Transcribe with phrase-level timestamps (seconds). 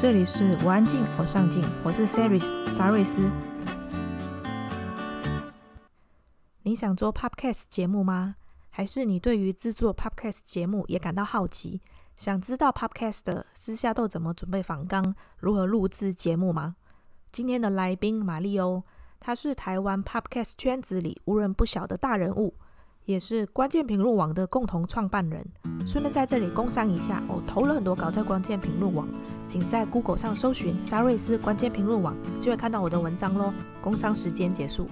[0.00, 3.30] 这里是我安静，我上进，我是 Saris 沙瑞斯。
[6.62, 8.36] 你想做 Podcast 节目吗？
[8.70, 11.82] 还是你对于制作 Podcast 节目也感到好奇，
[12.16, 16.76] 想知道 Podcaster 私下都怎么准备访纲，如何录制节目吗？
[17.30, 18.82] 今天的来宾马力欧，
[19.20, 22.54] 他是台湾 Podcast 圈子里无人不晓的大人物。
[23.10, 25.44] 也是关键评论网的共同创办人。
[25.84, 29.08] 顺便在这里工商一下，我、投了很多稿在关键评论网，
[29.48, 33.52] 请在 Google 上搜寻沙瑞斯关键评论网，就会看到我的文章喽。
[33.82, 34.86] 工商时间结束。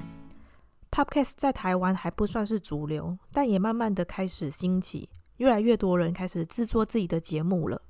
[0.91, 7.81] Podcast 在台湾还不算是主流，但也慢慢的开始兴起，越来越多人开始制作自己的节目了。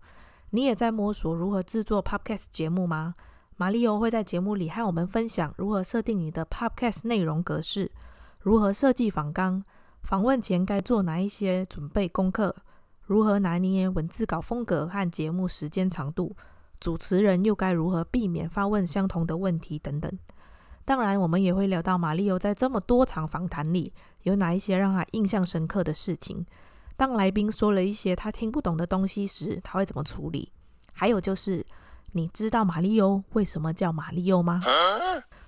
[0.51, 3.15] 你也在摸索如何制作 Podcast 节目吗？
[3.57, 7.91] 马力欧会在节目里和我们分享如何设定你的 Podcast 内容格式，
[8.41, 9.65] 如何设计访纲。
[10.09, 12.57] 访问前该做哪一些准备功课？
[13.05, 16.35] 如何拿捏文字稿风格和节目时间长度？
[16.81, 20.11] 主持人又该如何避免发问相同的问题等等？
[20.87, 23.93] 当然，我们也会聊到马力欧在这么多场访谈里
[24.23, 26.47] 有哪一些让他印象深刻的事情。
[26.97, 30.51] 当来宾说了一些他听不懂的东西时，他会怎么处理？
[30.95, 31.67] 还有就是，
[32.13, 34.63] 你知道马力欧为什么叫马力欧吗？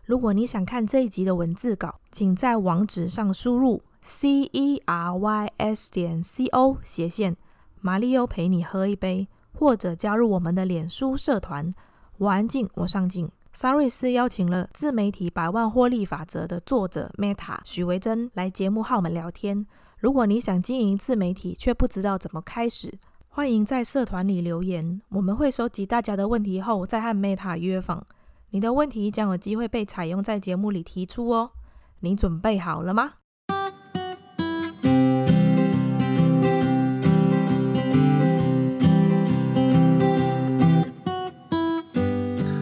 [0.05, 3.83] 如果你想看这一集的文字稿，请在网址上输入。
[4.02, 7.36] C e r y s 点 c o 斜线
[7.80, 11.72] 马力欧陪你喝一杯，或者加入我们的脸书社团。
[12.18, 13.30] 我安静，我上进。
[13.52, 19.66] 沙瑞斯邀请了自媒体百万获利法则的作者 Meta 许维珍来节目和我们聊天。
[19.98, 22.92] 如果你想经营自媒体却不知道怎么开始，
[23.28, 28.06] 欢迎在社团里留言，我们会收集大家的问题后再和 Meta 约访。
[28.50, 31.50] 你的问题将有机会被采用在节目里提出哦。
[32.00, 33.14] 你准备好了吗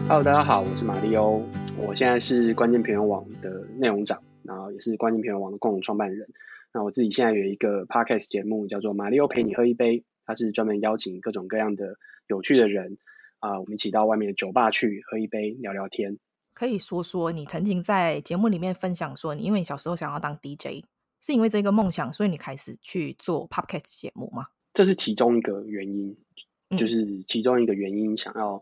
[0.09, 1.43] ？Hello，大家好，我是马力欧，
[1.77, 6.27] 我现在是关键评论网的内容长，然后也是关键评论网的共同创办人。
[6.73, 11.93] 那我自己现在有一个 podcast 节目，叫做《马力欧陪你喝一杯》，它是专门邀请各种各样的
[12.25, 12.97] 有趣的人
[13.37, 16.17] 啊、呃，我们一起到外面的酒吧去喝一杯，聊聊天。
[16.55, 20.83] 可以说说你曾经在节目里面分享说，你因为你小时候想要当 DJ，
[21.21, 24.47] 是因为这个梦想，所以你开始去做 podcast 节目吗？
[24.73, 26.17] 这是其中一个原因，
[26.79, 28.59] 就是其中一个原因想要。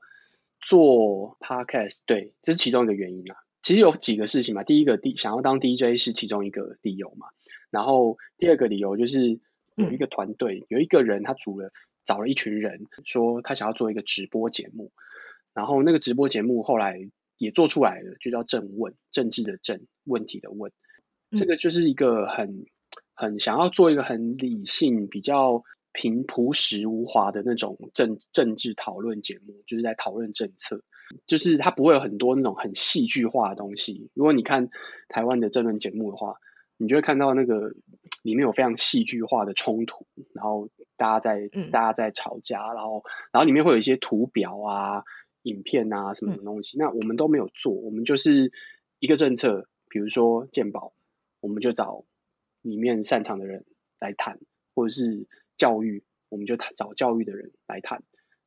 [0.62, 3.36] 做 podcast 对，这是其中一个原因啦。
[3.62, 4.64] 其实有几个事情嘛。
[4.64, 7.28] 第一个，D 想要当 DJ 是其中一个理由嘛。
[7.70, 9.40] 然后第二个理由就是
[9.76, 11.72] 有一个团队，嗯、有一个人他组了
[12.06, 14.92] 找了一群人，说他想要做一个直播节目。
[15.54, 20.72] 然后那个直播节目后来也做出来了，就叫正问，政治的政，问题的问。
[21.32, 22.66] 这个就是一个很
[23.14, 25.64] 很想要做一个很理性比较。
[25.98, 30.84] 平朴实无华的那种政政治讨论节目，就是在讨论政策，
[31.26, 34.12] 就是它不会有很多那种很戏剧化的东西。
[34.14, 34.70] 如果你看
[35.10, 36.36] 台湾的政论节目的话，
[36.78, 37.74] 你就会看到那个
[38.22, 45.04] 里面有非常戏剧化的冲突，然后大家在大家在吵架，然后然后里面会有一些图表啊、
[45.42, 46.78] 影片啊什么什么东西。
[46.78, 48.52] 那我们都没有做，我们就是
[49.00, 50.94] 一个政策，比如说鉴宝，
[51.40, 52.06] 我们就找
[52.62, 53.66] 里面擅长的人
[54.00, 54.40] 来谈，
[54.76, 55.26] 或者是。
[55.58, 58.04] 教育，我们就谈找教育的人来谈，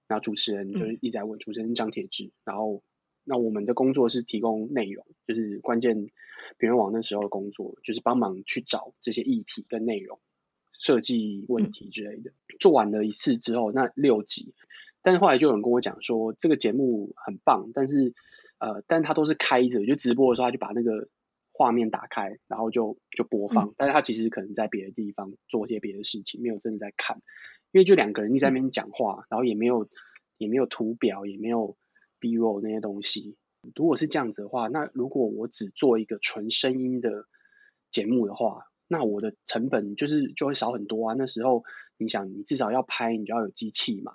[0.07, 2.83] 然后主持人就是一直在问，主持人张铁志，然后
[3.25, 6.11] 那我们的工作是提供内容，就是关键
[6.59, 10.19] 评论网那时候的工作，就是帮忙去找这些议题跟内容，
[10.79, 12.33] 设计问题之类的。
[12.59, 14.55] 做完了一次之后，那六集，
[15.03, 18.15] 但是后来就有人跟我讲说，这个节目很棒，但是
[18.59, 21.09] 呃，但他都是开着，就直播的时候他就把那个。
[21.61, 27.21] 画面打开，然后就就播放，嗯、但是他其实可能在别的地方做一些别的事情，没有真的在看，
[27.71, 29.87] 因为就两个人一直在那边讲话，嗯、然后也没有
[30.39, 31.77] 也没有图表，也没有
[32.19, 33.37] B-roll 那些东西。
[33.75, 37.27] 如果是这样子的话，那如果我只做一个纯声音的
[37.91, 41.15] 节目的话，那我的成本就是就会少很多啊。
[41.19, 41.65] 那时候
[41.99, 44.13] 你想，你至少要拍，你就要有机器嘛。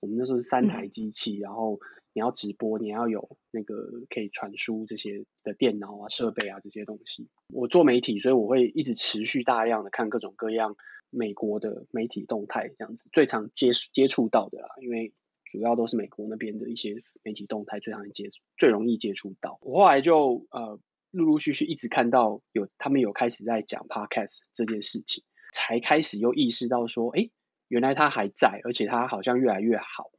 [0.00, 1.78] 我们那时候是三台机器，嗯、然后。
[2.16, 7.28] 你要直播，你要有那个可以传输这些的电脑啊、设备啊这些东西。
[7.52, 10.78] 我做媒体，所以我会一直持续大量的看各种各样
[11.10, 15.12] 美国的媒体动态，这样子最常接接触到的啦，因为
[15.44, 19.58] 主要都是美国那边的一些媒体动态最常接最容易接触到。
[19.60, 20.80] 我后来就呃
[21.10, 25.22] 陆陆续续一直看到有他们有开始在讲 podcast 这件事情，
[25.52, 27.28] 才开始又意识到说，哎，
[27.68, 30.10] 原来它还在，而且它好像越来越好。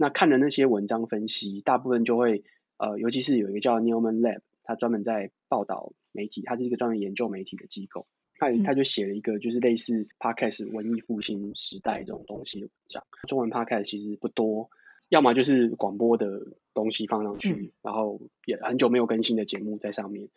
[0.00, 2.42] 那看了那些文章分析，大部分就会
[2.78, 8.06] 呃，尤其是有一个叫 Newman Lab，他专门在报道媒体，他是一个专门研究媒体的机构，
[8.36, 13.04] 他他就写了一个就是类似 Podcast 文艺复兴时代这种东西的文章。
[13.28, 14.70] 中文 Podcast 其实不多，
[15.10, 20.30] 要么就是广播的东西放上去，嗯、然后也很久没有更新的节目在上面，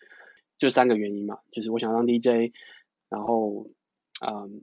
[0.58, 2.52] 就三个原因嘛，就是我想当 DJ，
[3.08, 3.70] 然后
[4.20, 4.62] 嗯，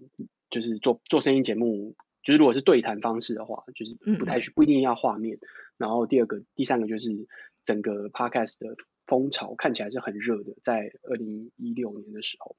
[0.50, 5.38] 就是做做声音节目，就是如果是对谈方式的话，就是不太不一定要画面，
[5.76, 7.28] 然后第二个第三个就是
[7.64, 8.76] 整个 Podcast 的
[9.06, 12.56] 风潮看起来是很热的，在二零一六年的时候。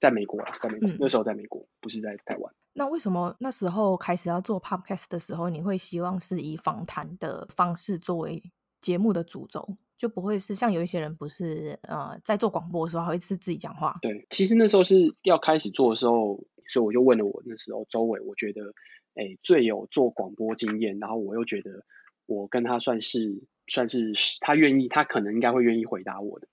[0.00, 2.54] 在美国啊，在美国、嗯、那时候在美国，不是在台湾。
[2.74, 8.40] 那为什么那时候开始要做 Podcast 的时候，你会希望是以访谈的方式作为
[8.80, 13.98] 节目的主轴，就不会是像有一些人不是呃在做广播的时候还会是自己讲话？
[14.00, 18.74] 对，其实那时候是要开始做的时候，所以我就问了我那时候周围，我觉得
[19.14, 21.84] 哎最有做广播经验，然后我又觉得
[22.26, 26.48] 我跟他算是算是他愿意，他可能应该会愿意回答我的。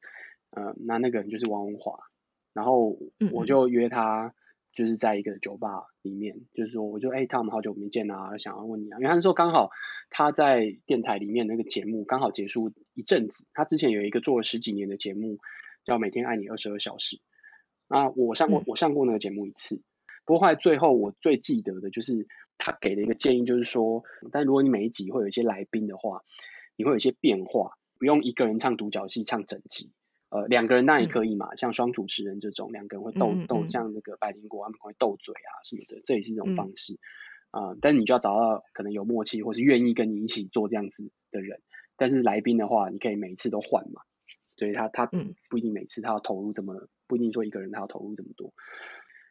[0.51, 1.99] 呃，那那个人就是王文华。
[2.53, 2.97] 然后
[3.33, 4.33] 我就约他，
[4.71, 9.71] 就是在一个酒吧里面，嗯、就是说，我就哎，他们好久没见啊，想要问你啊，因为那时候刚好
[10.09, 15.39] 他在电台里面那个节目刚好结束一阵子，他之前有一个做了十几年的节目
[15.83, 17.17] 叫《每天爱你二十二小时》，
[17.89, 19.81] 啊，我上过我上过那个节目一次，
[20.25, 22.27] 不过后来最后我最记得的就是
[22.57, 26.23] 他给的一个建议，就是说，但如果你每一集会有一些来宾的话，
[26.75, 29.91] 你会有一些变化，不用一个人唱独角戏唱整集。
[30.29, 36.97] 呃，两个人那也可以嘛，嗯、像双主持人这种，两个人会斗斗、嗯嗯，像那个百灵果他们会斗嘴啊什么的，这也是一种方式
[37.51, 37.77] 啊。
[37.79, 41.61] 但是你就要找到可能有默契，或是愿意跟你一起做这样子的人。
[41.95, 44.01] 但是来宾的话，你可以每一次都换嘛，
[44.57, 45.05] 所以他他
[45.49, 48.51] 不一定每次他要投入这么，不一定说一个人他要投入这么多。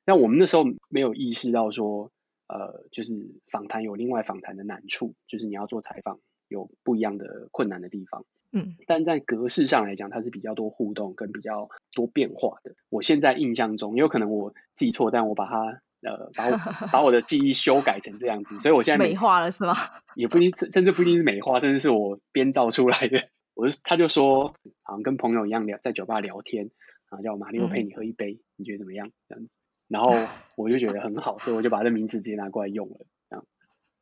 [0.07, 2.11] 那我们那时候没有意识到说，
[2.49, 3.15] 呃，就是
[3.51, 6.19] 访谈有另外访谈的难处，就是你要做采访
[6.49, 8.25] 有不一样的困难的地方。
[8.53, 12.75] 嗯，但在格式上来讲，它是比较多互动跟比较多变化的。
[12.89, 16.57] 我现在印象中，也有可能我记错，但我把它呃，把我
[16.93, 19.75] 把我的记忆修改成这样子，所以我现在美化了是吗？
[20.15, 23.25] 也不一定，甚至不一定是美化，甚至是我编造出来的。
[23.55, 26.71] 我就他就说，好像跟朋友一样聊，在酒吧聊天，
[27.09, 29.11] 啊，叫马力欧陪你喝一杯，嗯，你觉得怎么样？
[29.29, 29.51] 这样子，
[29.95, 30.11] 然后
[30.57, 33.07] 我就觉得很好，所以我就把这名字直接拿过来用了。
[33.31, 33.47] 这样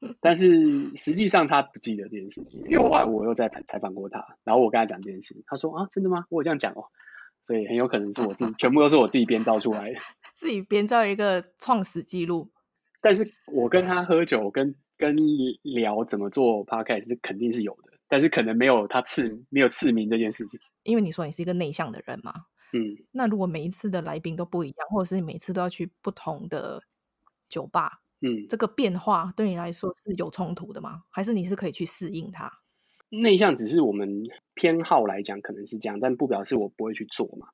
[0.20, 6.24] 但是实际上他不记得这件事情，因为后来我又在采访过他，然后我跟他讲这件事，他说啊，真的吗？
[6.30, 6.86] 我有这样讲哦，
[7.44, 9.98] 所以很有可能是我自己，全部都是我自己编造出来的，
[10.34, 12.50] 自己编造一个创始记录。
[13.02, 15.14] 但是我跟他喝酒跟跟
[15.62, 20.58] 聊怎么做 podcast 是肯定是有的，但是可能没有他刺没有刺名这件事情。
[20.84, 22.32] 因为你说你是一个内向的人嘛，
[22.72, 26.82] 嗯，那如果每一次的来宾都不一样，或者是你每次都要去不同的
[27.48, 28.00] 酒吧。
[28.20, 31.02] 嗯，这个变化对你来说是有冲突的吗？
[31.10, 32.50] 还是你是可以去适应它？
[33.10, 34.22] 内向只是我们
[34.54, 37.48] 偏好来讲可能是这样，但不表示我不会去做嘛。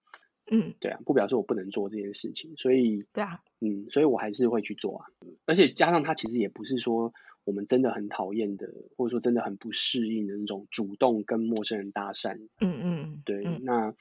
[0.51, 2.57] 嗯，对啊，不表示我不能做这件事情。
[2.57, 5.07] 所以，对啊，嗯，所以我还是会去做啊。
[5.47, 7.13] 而且加上它其实也不是说
[7.45, 8.67] 我们真的很讨厌的，
[8.97, 12.49] 或者说真的很不适应的那种主动跟陌生人搭讪。
[12.61, 13.43] 嗯嗯，对。
[13.45, 13.95] 嗯，那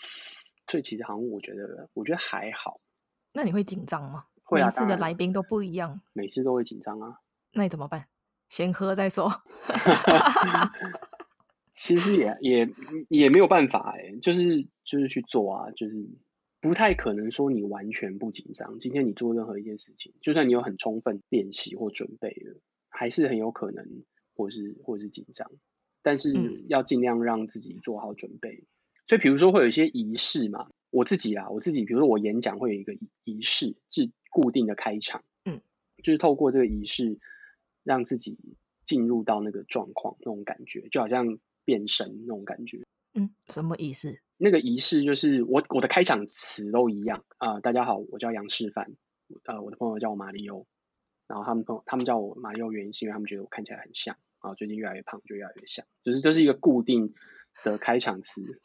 [0.67, 2.79] 所以其实好像我觉得，我觉得还好。
[3.33, 4.25] 那你会紧张吗？
[4.43, 7.19] 会啊，每次的来宾都不一样，每次都会紧张啊。
[7.53, 8.07] 那你怎么办？
[8.49, 9.29] 先喝再说。
[11.73, 12.69] 其实也也
[13.09, 16.09] 也没有办法哎，就是就是去做啊，就是
[16.59, 18.79] 不太可能说你完全不紧张。
[18.79, 22.59] 今天你做任何一件事情，就算你有很充分练习或准备了，
[22.89, 23.85] 还是很有可能
[24.33, 25.51] 或是或是紧张。
[26.01, 26.33] 但是
[26.67, 28.49] 要尽量让自己做好准备。
[28.51, 28.65] 嗯。
[29.07, 34.11] 所以比如说会有一些仪式嘛，我自己啊，我自己比如说我演讲会有一个仪式是。
[34.29, 35.61] 固定的开场，嗯，
[36.03, 37.17] 就是透过这个仪式，
[37.83, 38.37] 让自己
[38.85, 42.85] 进入到那个状况，那种感觉，就好像变身那种感觉。
[43.15, 44.21] 嗯，什么仪式？
[44.37, 47.61] 那个仪式就是我我的开场词都一样啊、呃。
[47.61, 48.93] 大家好，我叫杨士范，
[49.45, 50.67] 呃，我的朋友叫我马里欧，
[51.27, 55.83] 然后他们朋友他们叫我马里欧，原因是因为他们觉得我看起来很像啊，最近越来越胖，就越来越像。
[56.03, 57.15] 就是这是一个固定
[57.63, 58.61] 的开场词，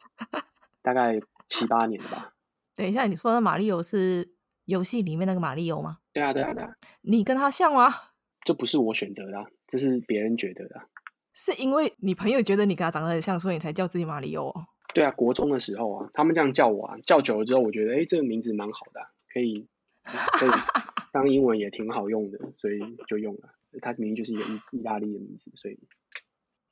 [0.81, 2.33] 大概七八年了吧。
[2.75, 4.33] 等一下，你说的马里欧是？
[4.65, 5.97] 游戏里面那个马里欧吗？
[6.13, 6.73] 对啊，对啊，对啊。
[7.01, 7.93] 你跟他像吗？
[8.45, 10.85] 这不是我选择的啊，这是别人觉得的啊。
[11.33, 14.65] 是因为你朋友觉得你跟他长得很像，所以你才叫自己马里欧哦？
[14.93, 19.67] 对啊，国中的时候啊，他们这样叫我啊，叫久了之后，我觉得哎，这个名字蛮好的啊，可以
[20.05, 20.49] 可以
[21.11, 23.49] 当英文也挺好用的，所以就用了。
[23.81, 25.77] 他明明就是一个意意大利的名字，所以。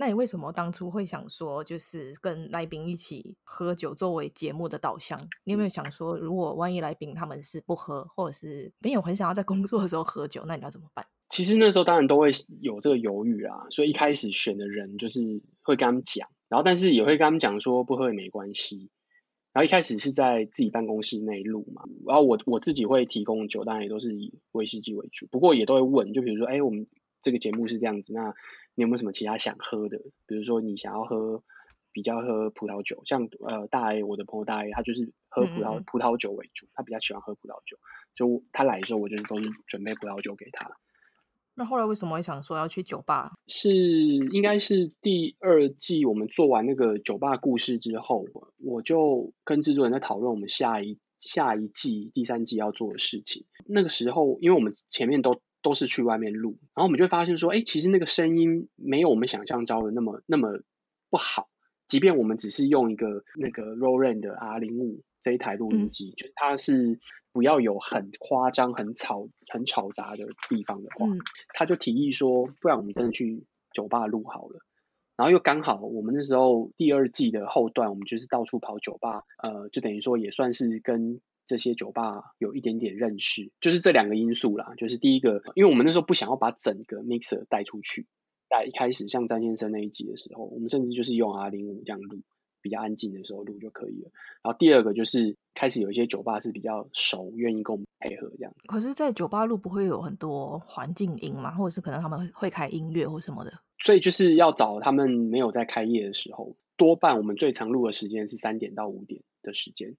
[0.01, 5.19] 那你为什么当初会想说，就是跟来宾一起喝酒作为节目的导向？
[5.43, 11.05] 你有没有想说，如果万一来宾他们是不喝，或者是没有很想要在工作的时候喝酒，那你要怎么办？
[11.29, 12.31] 其实那时候当然都会
[12.61, 15.21] 有这个犹豫啊，所以一开始选的人就是
[15.61, 18.89] 会跟他们讲，然后但是也会跟他们讲说不喝也没关系。
[19.53, 26.87] 然后一开始是在自己办公室内录嘛，然后我我自己会提供酒，当然也都是以威士忌为主，不过也都会问，就比如说，哎，我们。
[27.23, 28.33] 这个节目是这样子，那
[28.75, 29.99] 你有没有什么其他想喝的？
[30.25, 31.43] 比如说你想要喝
[31.91, 37.77] 比较喝葡萄酒，像呃大 A，我的朋友大 A，他就是喝葡萄、嗯、葡萄酒为主，他比较喜欢喝葡萄酒，
[38.15, 40.69] 就他来的时候，我就是都是准备葡萄酒给他。
[41.53, 43.33] 那后来为什么会想说要去酒吧？
[43.47, 48.25] 是应该是第二季我们做完那个酒吧故事之后，
[48.57, 53.45] 我就跟制作人在讨论我们下一下一季第三季要做的事情。
[53.65, 60.61] 那个时候，因为我们前面都都是去外面录，然后我们就发现说，哎，其实那个声音没有我们想象中的那么那么
[61.09, 61.49] 不好。
[61.87, 66.99] 即便我们只是用一个那个 Roland 的 R 零五这一台录音机，嗯、就是它是
[67.33, 71.19] 不要有很夸张、很吵、很吵杂的地方的话，嗯、
[71.53, 74.61] 他就提议说，不然我们真的去酒吧录好了。
[75.17, 84.73] 然后又刚好我们那时候第二季的后段，我们就是到处跑酒吧，呃，就等于说也算是跟这些酒吧有一点点认识，就是这两个因素啦。
[84.77, 88.07] 就是第一个，因为我们那时候不想要把整个 mixer 带出去。
[88.49, 92.19] 在一开始像詹先生那一集的时候，我们甚至就是用 R 零五这样录，
[92.61, 94.11] 比较安静的时候录就可以了。
[94.43, 98.53] 然后第二个就是开始有一些酒吧是比较熟，愿意跟我们配合这样。
[98.67, 103.53] 可是，在酒吧录不会有很多环境音嘛，或者是可能他们会开音乐或什么的。
[103.79, 109.95] 所以就是要找他们没有在开业的时候，多半我们最常录的时间是三点到五点的时间，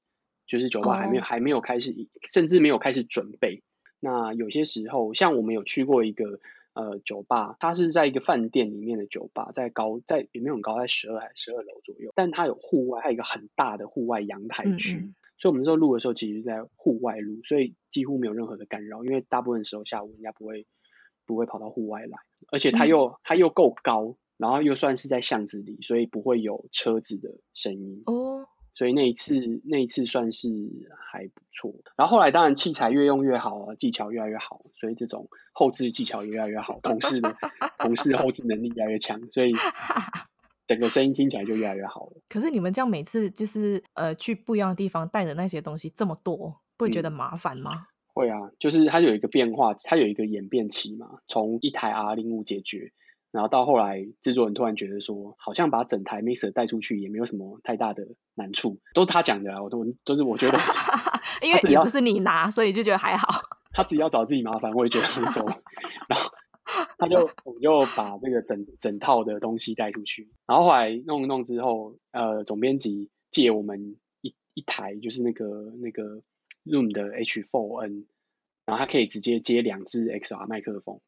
[0.47, 1.29] 就是酒吧还没有、oh.
[1.29, 1.95] 还没有开始，
[2.29, 3.63] 甚至没有开始准备。
[4.01, 6.41] 那有些时候，像我们有去过一个。
[6.75, 12.11] 呃，酒吧，它是在一个饭店里面的酒吧，在高，在也没有很高，在十二还十二楼左右。
[12.15, 20.67] 但它有户外，它有一个很大的户外阳台区，嗯嗯，所以我们那时候录的时候，其实是在户外录，所以几乎没有任何的干扰，因为大部分时候下午人家不会
[21.27, 22.17] 不会跑到户外来，
[22.51, 28.47] 而且它又、嗯、它又够高，然后又算是在巷子里，所以不会有车子的声音哦。
[28.75, 30.49] 所以那一次，那一次算是
[31.11, 31.75] 还不错。
[31.97, 37.35] 然后后来当然器材越用越好啊，技巧越来越好，所以这种后置技巧也越来越好，同事的
[37.79, 39.52] 同事后置能力越来越强，所以
[40.67, 42.23] 整个声音听起来就越来越好了。
[42.29, 47.73] 可是你们这样每次就是呃去不一样的地方带的那些东西这么多，不会觉得麻烦吗？
[47.73, 52.93] 嗯，会啊，就是它有一个变化，它有一个演变期嘛，从一台 R 零五解决。
[53.33, 60.59] 然后到后来，制作人突然觉得说，好像把整台 mixer 带出去也没有什么太大的难处，都是他讲的啊，我都都是我觉得，
[61.43, 63.27] 因为也不是你拿，所以就觉得还好。
[63.73, 65.47] 他自己要找自己麻烦，我也觉得很爽。
[66.09, 66.31] 然后
[66.99, 76.23] 他就我们就把这个整整套的东西带出去，然后后来弄一弄之后，呃，总编辑借我们一一台就是那个那个
[76.67, 78.05] Room 的 H4n，
[78.67, 81.01] 然后他可以直接接两支 XR 麦克风。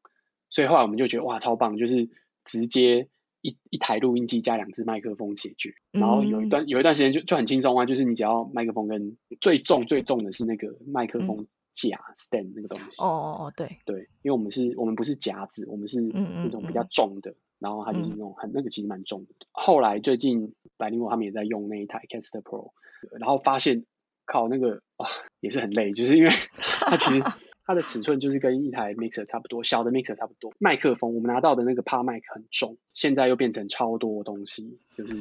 [0.55, 2.09] 所以后来我们就觉得哇，超棒，就是
[2.45, 3.09] 直接
[3.41, 5.75] 一一台录音机加两只麦克风解决。
[5.91, 13.03] 然后有一段有一段时间就就很轻松啊，就是你只要麦克风跟最重最重的是那个麦克风架 stand 那个东西。
[13.03, 19.35] 哦哦哦，对对，因为我们是我们不是夹子，我们是那种比较重的，然后它就是那种很那个其实蛮重的。
[19.51, 22.71] 后来最近百灵果他们也在用那一台 Caster Pro，
[23.19, 23.85] 然后发现
[24.25, 25.09] 靠那个哇
[25.41, 26.31] 也是很累，就是因为
[26.61, 27.25] 它其实。
[27.67, 30.53] 它的尺寸就是跟一台 mixer 差不多，小的 mixer 差不多。
[30.59, 35.15] 麦克风我们拿到的那个 PA Mic 很重，现在又变成超多东西，就是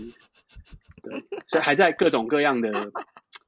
[1.01, 2.91] 对，所以还在各种各样的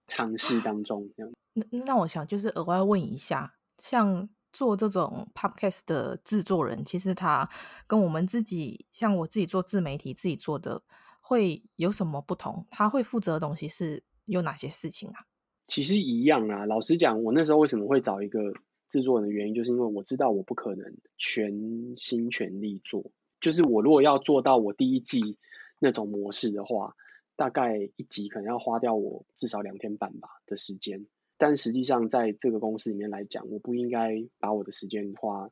[0.08, 1.10] 尝试当中。
[1.18, 1.32] 这样。
[1.54, 7.50] 那那我想就是额外问一下，像做这种 podcast 的制作人，其实他
[7.88, 10.82] 跟我们自己，像我自己做自媒体自己做的，
[11.20, 12.66] 会有什么不同？
[12.72, 15.26] 他会负责的东西是有哪些事情啊？
[15.68, 16.66] 其实一样啊。
[16.66, 18.40] 老实讲，我那时候为什么会找一个
[18.96, 23.12] 制作人的原因，就是因为我知道我不可能全心全力做。
[23.42, 25.38] 就是我如果要做到我第一季
[25.80, 26.96] 那种模式的话，
[27.36, 31.08] 大概一集可能要花掉我至少两天半吧的时间。
[31.38, 35.50] 但实际上在这个公司里面来讲，我不应该把我的时间花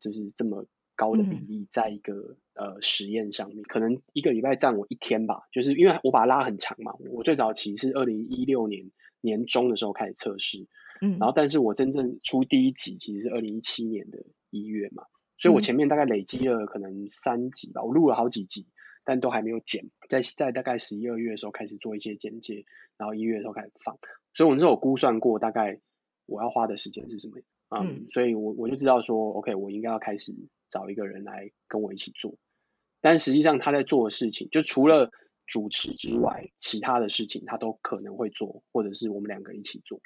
[0.00, 0.64] 就是这么
[0.96, 3.62] 高的比例在一个、嗯、呃实验上面。
[3.64, 6.94] 可能一个礼拜占我一天吧，就是因为我把它拉很长嘛。
[7.10, 8.90] 我最早期是二零一六年
[9.20, 10.66] 年中的时候开始测试。
[11.00, 11.32] 嗯，然后。
[11.34, 14.18] 但是我真正出第一集其实是二零一七年的
[14.50, 15.04] 一月嘛，
[15.36, 18.66] 所以我前面大概累积了可能三集吧，我录了好几集，
[19.04, 22.64] 但都还没有剪，在在大概十一二月的时候开始做一些剪接，
[22.96, 23.98] 然后一月的时候开始放，
[24.34, 25.80] 所以我那时候有估算过大概
[26.26, 27.38] 我要花的时间是什么，
[27.68, 30.34] 嗯，嗯，所以我我就知道说，OK，我应该要开始
[30.70, 32.36] 找一个人来跟我一起做，
[33.00, 35.10] 但实际上他在做的事情，就除了
[35.46, 40.00] 主持之外，其他的事情他都可能会做，或者是我们两个一起做。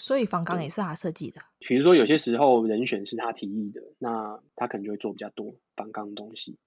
[0.00, 1.40] 所以房纲也是他设计的。
[1.58, 6.58] 比如说有些时候人选是他提议的，那他可能就会做比较多房纲的东西。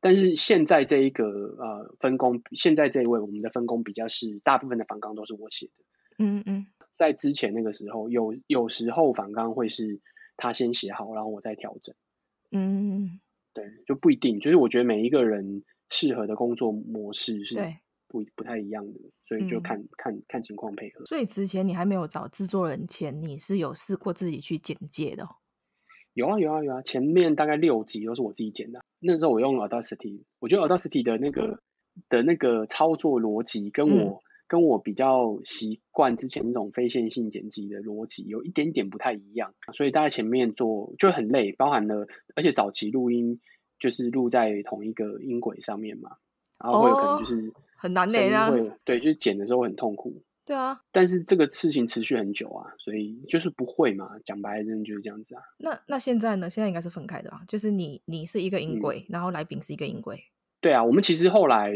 [0.00, 5.72] 但是现在这一个呃分工，现在这一位我们的分工比较是大部分的房纲都是我写的。
[6.18, 6.66] 嗯嗯。
[6.90, 10.00] 在之前那个时候，有有时候访纲会是
[10.36, 11.94] 他先写好，然后我再调整。
[12.50, 13.20] 嗯。
[13.54, 14.40] 对，就不一定。
[14.40, 17.56] 就是我觉得每一个人适合的工作模式是
[18.12, 21.04] 不不太一样的，所以就看、嗯、看看情况配合。
[21.06, 25.26] 所以之前你还没有找制作人前，你是有试过自己去剪接的？
[26.12, 28.84] 有啊有啊有啊，前面大概六集都是我自己剪的。
[29.00, 31.62] 那时候我用 Audacity，我觉得 Audacity 的那个
[32.10, 43.40] 的那个操作逻辑跟我、嗯、跟我比较习惯之前那种非线性剪辑的逻辑有一点点不太一样，所以大概前面做就很累，包含了而且早期录音
[43.78, 46.18] 就是录在同一个音轨上面嘛，
[46.62, 48.50] 然后会有可能就是、哦、很难累啊，
[48.84, 50.22] 对，就是剪的时候很痛苦。
[50.44, 54.10] 对啊，但是这个事情持续很久啊，所以就是不会嘛。
[54.24, 55.42] 讲白了，真的就是这样子啊。
[55.58, 56.50] 那那现在呢？
[56.50, 57.42] 现在应该是分开的吧？
[57.46, 60.20] 就是你你是一个音轨，嗯、然后来宾是一个音轨。
[60.60, 61.72] 对啊，我们其实后来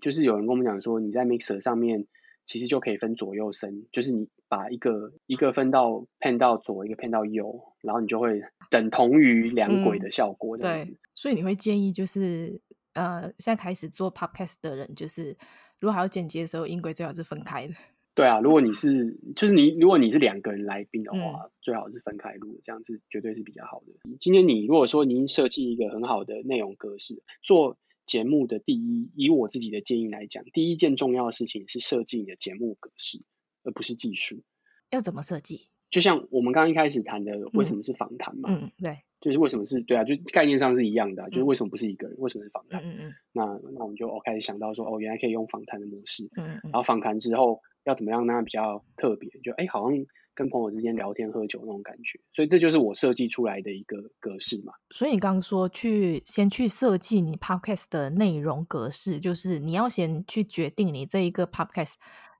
[0.00, 2.06] 就是有人跟我们讲说，你在 mixer 上面
[2.46, 8.40] 其实就可以分左右声，就是你把一个一个分到 pan 到左，一个 pan 到右，然后你就会
[8.70, 10.60] 等同于两轨的效果、嗯。
[10.60, 12.60] 对，所以你会建议就是
[12.96, 15.36] 呃，现在开始做 podcast 的人，就是
[15.78, 17.74] 如果还要剪辑的时候，音轨最好是分开的。
[18.14, 24.16] 对啊，如果你是就是你，如果你是两个人来宾的话，嗯，最好是分开录，这样子绝对是比较好的。
[24.18, 27.76] 今天你如果说您设计一个很好的内容格式，做
[28.06, 33.20] 节目的第一，以我自己的建议来讲，第一件重要的事情是设计你的节目格式，
[33.64, 34.42] 而不是技术。
[34.90, 35.68] 要怎么设计？
[35.90, 38.48] 就像我们刚刚一开始谈的，为什么是访谈嘛？
[38.50, 42.80] 嗯，对，就是为什么是对啊，就概念上是一样的，啊，就是为什么不是一个人，为什么是访谈？
[42.82, 46.24] 嗯嗯，那那我们就开始想到说，哦，原来可以用访谈的模式。
[46.36, 47.60] 嗯嗯，然后访谈之后。
[47.86, 49.30] 要怎么样让它比较特别？
[49.44, 54.72] 就哎，好像跟朋友之间聊天喝酒那种感觉，所以这就是我设计出来的一个格式嘛。
[54.90, 61.94] 所以你刚刚说去先去设计你 podcast 的内容格式，就是你要先去决定你这一个 podcast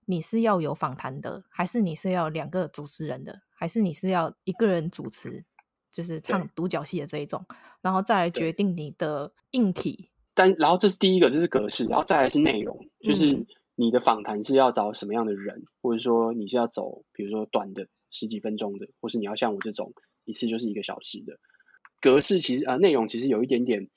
[0.06, 5.44] 你是要有访谈的，还是你是要两个主持人的，还是你是要一个人主持，
[5.96, 7.42] 就是唱独角戏的这一种，
[7.80, 10.10] 然后再来决定你的硬体。
[10.34, 13.32] 但然后这是第一个，这是格式，然后再来是内容，就是。
[13.32, 13.46] 嗯
[13.78, 19.92] 你的访谈是要找什么样的人，或者说你是要走，比如说短的十几分钟的，或是你要像我这种
[20.24, 21.38] 一次就是一个小时的
[22.00, 23.90] 格式，其实啊内容其实有一点点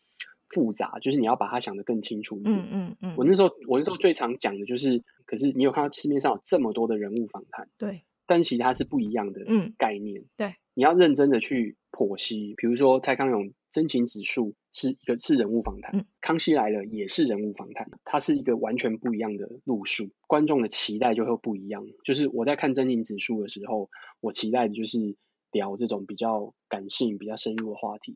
[0.50, 2.54] 复杂，就是你要把它想得更清楚一点。
[2.58, 3.14] 嗯嗯嗯。
[3.16, 9.40] 我那时候我那时候最常讲的就是，可是你有看到市面上有这么多的人物访谈，对，但其实它是不一样的
[9.78, 10.24] 概念。
[10.24, 13.52] 嗯、对，你要认真的去剖析，比如说蔡康永。
[13.70, 21.86] 真情指数是一个是人物访谈，嗯，康熙来了也是人物访谈，它是一个完全不一样的路数，观众的期待就会不一样。
[22.04, 25.16] 就是我在看真情指数的时候，我期待的就是
[25.52, 28.16] 聊这种比较感性、比较深入的话题；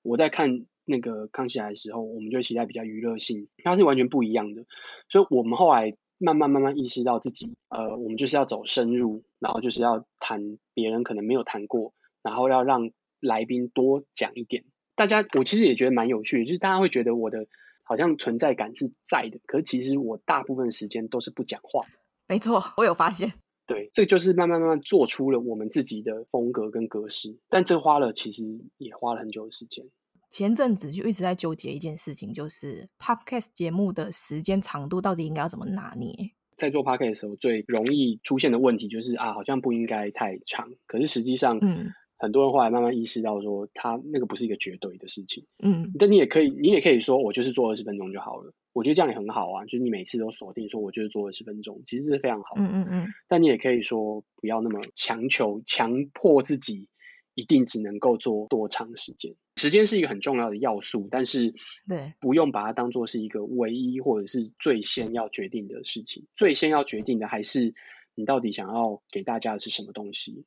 [0.00, 4.64] 我在看那个康熙来的时候，我们就期待比较娱乐性，它是完全不一样的。
[5.10, 11.92] 所以我们后来慢慢慢慢意识到自己，呃，我们就是要走深入，然后就是要谈别人可能没有谈过，
[12.24, 14.64] 然后要让来宾多讲一点。
[14.96, 17.46] 大家，我其实也觉得蛮有趣的，就是大家会觉得我的
[17.82, 21.84] 好像存在感是在的，可是其实我大部分时间都是不讲话。
[22.26, 23.32] 没错，我有发现。
[23.66, 28.44] 对，这就是慢慢慢慢做出了我们自己的风格跟格式，但这花了其实
[28.78, 29.84] 也花了很久的时间。
[30.30, 36.12] 前阵子就一直在纠结一件事情，就是 Podcast 节目的时间长度到底应该要怎么拿捏？
[36.56, 41.92] 在做 Podcast 的时候，最容易出现的问题就是啊，好像不应该太长，可是实际上，嗯。
[42.24, 45.44] 很多人后来慢慢意识到，说他那个不是一个绝对的事情。
[45.62, 48.52] 嗯，但你也可以，你也可以说，我就是做二十分钟就好了。
[48.72, 52.62] 我觉得这样也很好啊，就是你每次都锁定说，我就是做二十分钟，其实是非常好的。
[52.62, 53.06] 嗯嗯嗯。
[53.28, 56.88] 但你也可以说，不要那么强求、强迫自己
[57.34, 59.34] 一定只能够做多长时间。
[59.56, 61.54] 时间是一个很重要的要素，但是
[61.86, 66.26] 对，不用把它当做是一个唯一或者是最先要决定的事情。
[66.34, 67.74] 最先要决定的还是
[68.16, 70.44] 你到底想要给大家的是什么东西。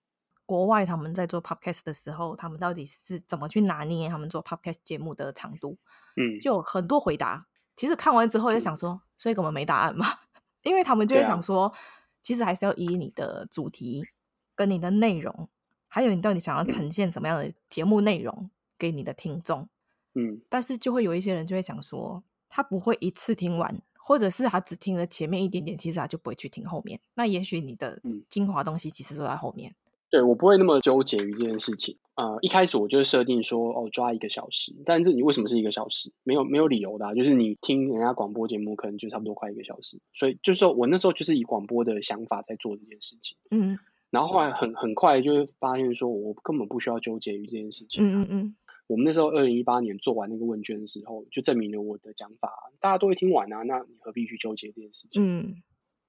[0.47, 5.77] 国外他们在做 podcast 的时候，他们到底是怎么去拿捏他们做 podcast 节目的长度？
[6.15, 7.45] 嗯，就很多回答。
[7.75, 10.07] 其实看完之后也想说，嗯、所以根本没答案嘛，
[10.63, 11.77] 因为他们就会想说、啊，
[12.23, 14.07] 其实还是要以你的主题
[14.55, 15.49] 跟你的内容，
[15.87, 19.69] 还有你到底想要呈现什么样的节目内容给你的听众。
[20.15, 26.99] 嗯，但是就会有一些人就会想说，他不会一次听完，或者是他只听了前面一点点，其实他就不会去听后面。
[27.13, 29.75] 那也许你的精华东西其实都在后面。
[30.09, 31.97] 对，我不会那么纠结于这件事情。
[32.15, 34.73] 呃，一开始我就设定说，哦，抓一个小时。
[34.85, 36.13] 但是你为什么是一个小时？
[36.23, 39.99] 没有没有理由的啊，就是你听人家广播节目，可能就差不多快一个小时。
[40.13, 43.37] 所以就是说我那时候就是以广播的想法在做这件事情。
[43.51, 43.77] 嗯。
[44.09, 48.01] 然后后来很很快就会发现说，我根本不需要纠结于这件事情。
[48.03, 48.55] 嗯嗯嗯。
[48.87, 55.21] 我们那时候二零一八年做完那个问卷的时候，就证明了我的讲法，大家都会听完啊，那你何必去纠结这件事情？
[55.21, 55.55] 嗯。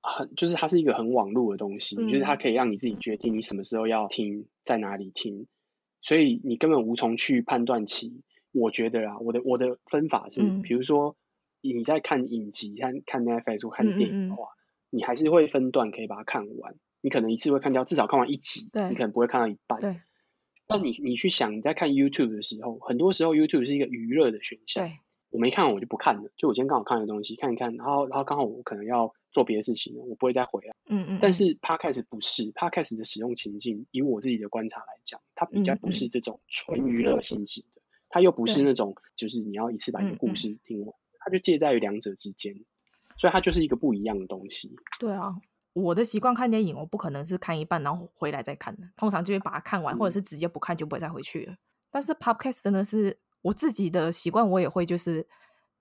[0.01, 5.47] 很就是它是一个很网络的东西，嗯，就是它可以让你自己决定你什么时候要听，在哪里听，
[6.01, 11.17] 所以你根本无从去判断其我觉得啊，我的我的分法是，嗯、比如说
[11.61, 14.49] 你在看影集、看看 Netflix 或看电影的话，
[14.91, 16.75] 你还是会分段可以把它看完。
[17.01, 19.79] 你可能一次会看掉，至少看完一集，你可能不会看到一半。
[19.79, 20.01] 对。
[20.67, 24.87] 那你你去想，你在看 YouTube 的时候，很多时候 YouTube 是一个娱乐的选项。
[24.87, 24.99] 对。
[25.31, 30.75] 我没看完我就不看了，就我今天刚好看的东西看一看，然后然后刚好我可能要做别的事情了，我不会再回来。
[30.87, 31.19] 嗯，嗯嗯。
[31.21, 42.55] 但是 Podcast 不是 Podcast 的使用情境，以我自己的观察来讲，它比较不是这种纯娱乐性质的，它又不是那种就是你要一次把一个故事听完，它就介在于两者之间，
[43.19, 44.75] 所以它就是一个不一样的东西。
[44.99, 45.37] 对啊，
[45.75, 51.55] 我的习惯看电影，我不可能是看一半然后回来再看的，通常就会把它看完，嗯、或者是直接不看就不会再回去了。
[51.91, 53.19] 但是 Podcast 真的是。
[53.43, 55.27] 我自己的习惯，我也会就是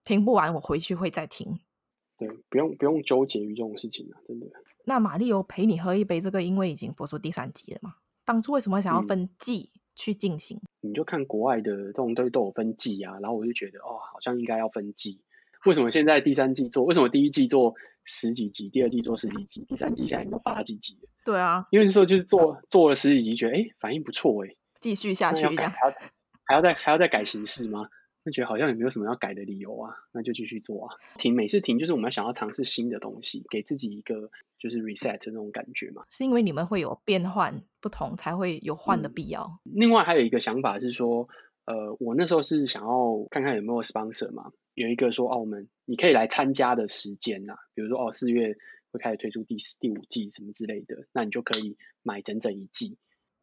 [0.03, 1.59] 听不完，我回去会再听。
[2.17, 4.47] 对，不用不用纠结于这种事情啊，真的。
[4.85, 7.95] 那玛丽有陪你喝一杯，这个因为已经播出第三集了嘛？
[8.25, 10.57] 当初为什么想要分季去进行？
[10.81, 15.21] 嗯，你就看国外的这种都都有分季啊，然后我就觉得哦，好像应该要分季。
[15.65, 16.83] 为什么现在第三季做？
[16.85, 21.09] 为什么第一季做十几集，第二季做十几集，第三季现在都八几集了？
[21.25, 25.71] 对啊，因为那时候就是做做了十几集，觉得哎反应不错哎，继续下去一样。
[26.47, 27.89] 还要再还要再改形式吗？
[28.23, 30.95] 那觉得好像也没有什么要改的理由啊，那就继续做啊。
[31.17, 34.29] 停，每次停就是我们想要尝试新的东西，给自己一个
[34.59, 36.03] 就是 reset 的那种感觉嘛。
[36.09, 39.59] 是因为你们会有变换不同，才会有换的必要。
[39.63, 39.71] 嗯。
[39.75, 41.29] 另外还有一个想法是说，
[41.63, 48.57] 呃，我那时候是想要看看有没有 sponsor 嘛，有一个说澳门你可以来参加的时间呐，比如说哦四月
[48.91, 52.97] 会开始推出第四第五季什么之类的，那你就可以买整整一季。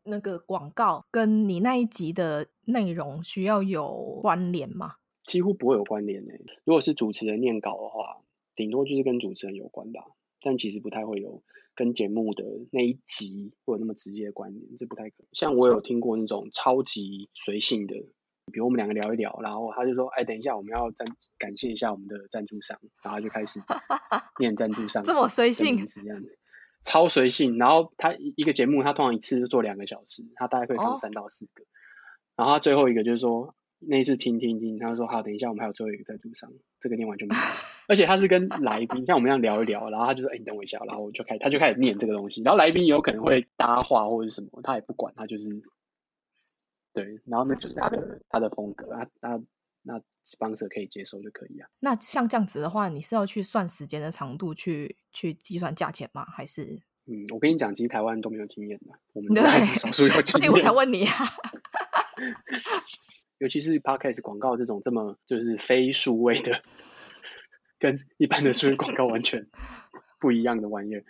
[0.05, 4.95] 那个广告跟你那一集的内容需要有关联吗？
[5.27, 6.41] 几乎不会有关联诶。
[6.65, 8.23] 如果是主持人念稿的话，
[8.55, 10.05] 顶多就是跟主持人有关吧。
[10.43, 11.43] 但其实不太会有
[11.75, 15.27] 跟节目的那一集会有那么直接的关联，这不太可能。
[15.33, 17.95] 像我有听过那种超级随性的，
[18.53, 23.59] 比如我们两个聊一聊，然后他就说：“哎，等一下我们要赞感谢一下我们的赞助商。”然后就开始
[24.39, 26.39] 念赞助商，这么随性这样子。
[26.85, 31.63] 超随性，然后他一个节目，他通常一次就做两个小时，他大概会放三到四个。
[31.63, 31.69] Oh.
[32.37, 37.43] 然后他最后一个就是说，那一次听听听，他说好，等一下我们还有最后一个在路上，这个念完就没了。
[37.89, 42.43] 而且他是跟来宾像我们这样聊一聊，然后他就说，哎，你等我一下，然后我就开，他就开始念这个东西。
[42.43, 45.63] 然后来宾有可能会搭话或者什么，他也不管，他就是
[46.93, 49.43] 对，然后那就是他的他的风格，他他
[49.87, 51.69] 那 sponsor 可以接受就可以啊。
[51.81, 56.25] 那像这样子的话，你是要去算时间的长度去去计算价钱吗？
[56.25, 56.81] 还是？
[57.07, 60.51] 嗯，我跟你讲，其实台湾都没有经验的，我们 还是少数有经验。
[60.51, 61.15] 我才问你啊，
[63.39, 66.63] 尤其是 podcast 广告这种这么就是非数位的，
[67.79, 69.47] 跟一般的数位广告完全
[70.19, 71.05] 不一样的玩意儿。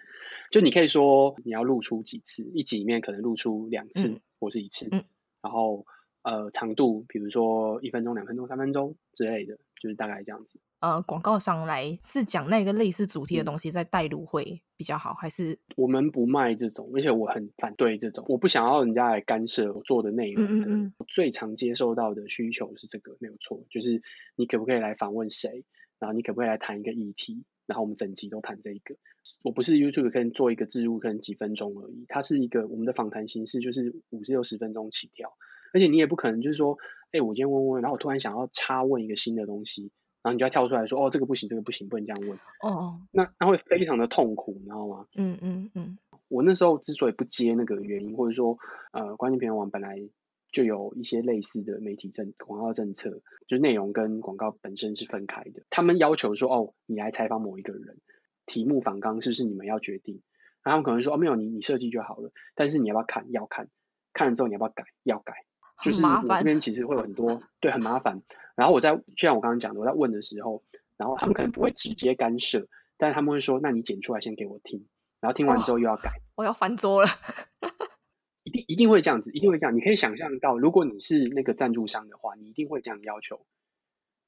[0.51, 5.05] 就你可以说你要露出几次，一集里面可能露出两次、嗯、或是一次，嗯、
[5.41, 5.87] 然后。
[6.25, 10.59] 呃，长度，比如说一分钟、两分钟、三分钟之类的，就是大概这样子。
[10.81, 15.59] 呃，广告商来是讲那个类似主题的东西，在带入会比较好，还是？
[15.77, 20.51] 我们不卖这种，而且我很反对这种，我不想要人家来干涉我做的内容的。
[20.51, 20.95] 嗯嗯嗯。
[21.09, 24.01] 最常接受到的需求是这个，没有错，就是
[24.35, 25.65] 你可不可以来访问谁，
[25.99, 28.97] 然后你可不可以来谈一个议题，然后我们整集都谈这一个。
[29.43, 35.35] 我不是 YouTube 可以做一个置入，可能几分钟而已，它是一个我们的访谈形式，就是五十六十分钟起跳。
[35.75, 39.91] 而且你也不可能就是说，哎、欸，我今天问问，然后我突然想要插问一个新的东西，
[40.23, 42.39] 然后你就要跳出来说，哦，这个不行，这个不行，不能这样问。
[42.63, 45.07] 哦哦，那那会非常的痛苦，你知道吗？
[45.17, 45.99] 嗯嗯嗯。
[46.29, 48.57] 我那时候之所以不接那个原因，或者说，
[48.93, 49.99] 呃，关键评论网本来
[50.53, 53.11] 就有一些类似的媒体政广告政策，
[53.49, 55.65] 就是内容跟广告本身是分开的。
[55.71, 57.99] 他们要求说，哦，你来采访某一个人，
[58.47, 60.23] 题目反纲是不是你们要决定？
[60.63, 63.31] 然后他们可能说，哦，没有，你你设计就好了，但是你要不要看？
[63.31, 63.69] 要看，
[64.15, 64.85] 看了之后你要不要改？
[65.03, 65.35] 要改。
[65.85, 68.23] 就是我这边其实会有很多对，很麻烦，
[68.57, 70.65] 然后我在就像我刚刚讲的，我在问的时候，
[70.97, 72.67] 然后他们可能不会直接干涉，
[72.97, 74.87] 但是他们会说：“那你剪出来先给我听，
[75.21, 76.09] 然后听完之后又要改。
[76.09, 77.09] 哦”我要翻桌了，
[78.45, 79.77] 一定一定会这样子，一定会这样。
[79.77, 83.45] 你可以想象到，如果你是那个赞助商的话，你一定会这样要求。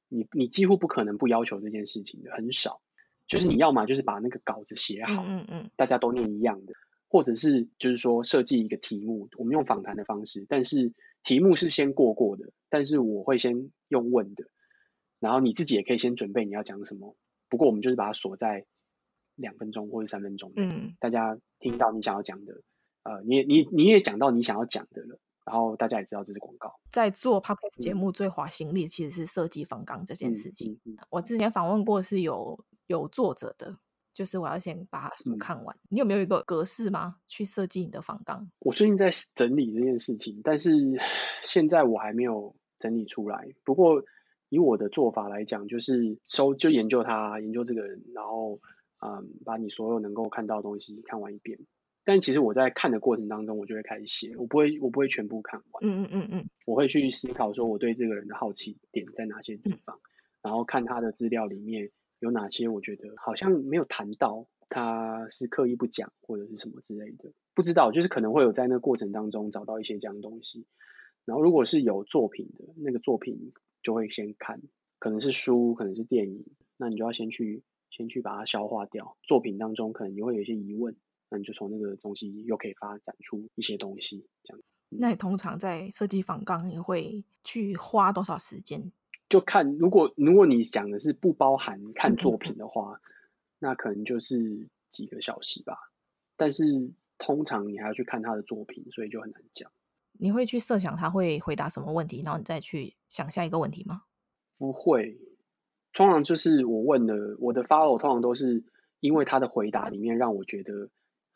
[0.09, 2.81] 你你几乎不可能不要求这件事情的，很少。
[3.27, 6.73] 就是你要么就是把那个稿子写好，嗯嗯，大家都念一样的，
[7.07, 10.93] 或者是就是说设计一个题目，我们用访谈的方式，但是。
[11.23, 14.45] 题目是先过过的，但是我会先用问的，
[15.19, 17.15] 然后你自己也可以先准备你要讲什么。
[17.49, 18.65] 不过我们就是把它锁在
[19.35, 22.61] 两分钟或者三分钟，嗯，大家听到你想要讲的，
[23.03, 26.73] 呃，你你你也讲到你想要讲的了，然后大家也知道这是广告。
[26.89, 30.73] 在做 podcast 节目最花心力其实是设计访纲这件事情。
[30.85, 33.79] 嗯嗯嗯、我之前访问过是有有作者的。
[34.17, 35.75] 就是我要先把书看完。
[35.75, 37.17] 嗯、你有没有一个格式吗？
[37.27, 38.49] 去设计你的访纲？
[38.61, 40.71] 我最近在整理这件事情，但是
[41.45, 43.53] 现在我还没有整理出来。
[43.63, 44.03] 不过
[44.49, 48.59] 以我的做法来讲，就是收就研究他，研究这个人，然后
[49.05, 51.59] 嗯，把你所有能够看到的东西看完一遍。
[52.03, 55.83] 但其实我在看的过程当中，我就会开始写，我不会我不会全部看完。
[55.83, 60.01] 嗯嗯嗯嗯，我会去思考说我对这个人的好奇点在哪些地方，嗯、
[60.41, 70.65] 然后看他的资料里面有哪些我觉得好像没有谈到，他是刻意不讲或者是什么之类的，不知道，就是可能会有在那个过程当中找到一些这样的东西。
[71.25, 74.61] 然后如果是有作品的那个作品，就会先看，
[74.99, 76.45] 可能是书，可能是电影，
[76.77, 79.17] 那你就要先去先去把它消化掉。
[79.23, 80.95] 作品当中可能你会有一些疑问。
[81.29, 84.63] 那你就从那个东西又可以发展出一些东西，这样。
[84.87, 88.93] 那你通常在设计访纲你会去花多少时间？
[89.29, 93.01] 就看如果如果你讲的是不包含看作品的话，嗯、
[93.59, 95.91] 那可能就是几个小时吧。
[96.35, 96.63] 但是
[97.17, 99.71] 通常你还要去看他的作品，所以就很难讲。
[100.13, 104.03] 你会去设想他会回答什么问题，然后你再去想下一个问题吗？
[104.57, 105.19] 不会，
[105.93, 108.63] 通常就是我问的，我的 follow 通常都是
[108.99, 110.89] 因为他的回答里面让我觉得。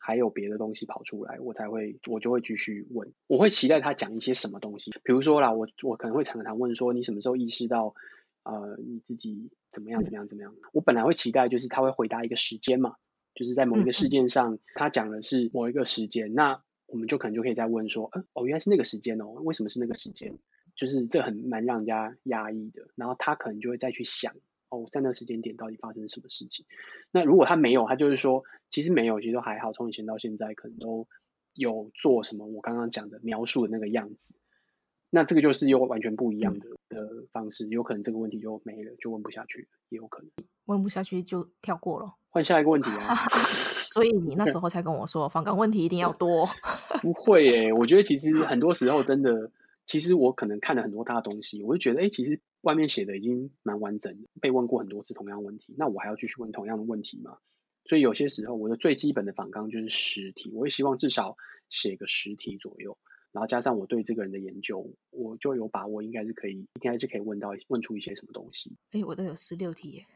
[0.04, 3.12] 还有别的东西跑出来，我才会，我就会继续问。
[3.28, 7.94] 我会期待他讲一些什么东西，比如说啦，我我可能会常常问说，你什么时候意识到，
[8.42, 10.52] 呃，你自己怎么样怎么样怎么样？
[10.72, 12.96] 我本来会期待就是他会回答一个时间嘛，
[13.36, 20.36] 就是在某一个事件上，他讲的是某一个时间，那我们就可能就可以再问说，嗯，哦，原来是那个时间哦，为什么是那个时间？
[20.74, 24.34] 就是这很蛮让人家压抑的，然后他可能就会再去想。
[24.72, 26.64] 哦，在那时间点到底发生什么事情？
[27.10, 29.72] 那如果他没有，他就是说，其实没有，其实都还好。
[29.72, 31.06] 从以前到现在，可能都
[31.52, 34.34] 有做什么我刚刚讲的描述的那个样子。
[35.10, 40.30] 那这个就是又完全不一样的、嗯、的方式，有可能这个问题就没了，就问不下去，也有可能
[40.64, 43.14] 问不下去就跳过了，换下一个问题啊。
[43.92, 46.48] 所以你那时候才跟我说，访港问题一定要多。
[47.02, 49.50] 不会诶、欸，我觉得其实很多时候真的，
[49.86, 52.40] 其实我可能看了很多他的东西，我就觉得，哎、欸，其实。
[52.62, 57.38] 外面写的已经蛮完整的，被问过很多次同样问题，那我还要继续问同样的问题吗？
[57.86, 61.36] 所以有些时候，我的最基本的反纲就是十题，我也希望至少
[61.68, 62.96] 写个十题左右，
[63.32, 68.76] 然后加上我对这个人的研究，我就有把握应该是可以，应该是可以问到问出一些什么东西。
[68.92, 70.06] 哎、欸，我都有十六题耶，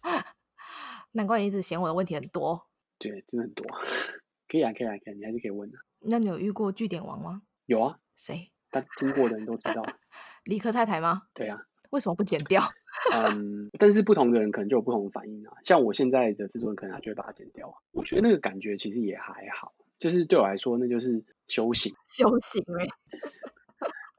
[1.12, 2.68] 难怪你一直嫌我的问题很多。
[2.98, 3.66] 对，真的很多，
[4.48, 5.76] 可以啊，可以啊，可以，你还是可以问的。
[6.00, 7.42] 那你有遇过据点王吗？
[7.66, 7.98] 有啊。
[8.16, 8.50] 谁？
[8.70, 9.82] 但听过的人都知道，
[10.44, 11.22] 理科太太吗？
[11.32, 12.62] 对啊，为什么不剪掉？
[13.14, 15.54] 嗯，但是不同的人可能就有不同的反应啊。
[15.64, 17.74] 像我现在的制作人，可能他就会把它剪掉啊。
[17.92, 21.94] 我觉得那个感觉其实也还好，就是对我来说，那就是修行。
[22.06, 22.90] 修行哎、欸，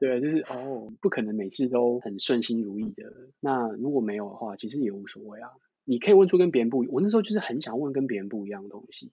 [0.00, 3.04] 对，就是哦，不可能每次都很顺心如意的。
[3.38, 5.50] 那如果没有的话，其实也无所谓啊。
[5.84, 9.12] 你可以问出跟别人不一，我那时候就是很想问跟别人不一样的东西。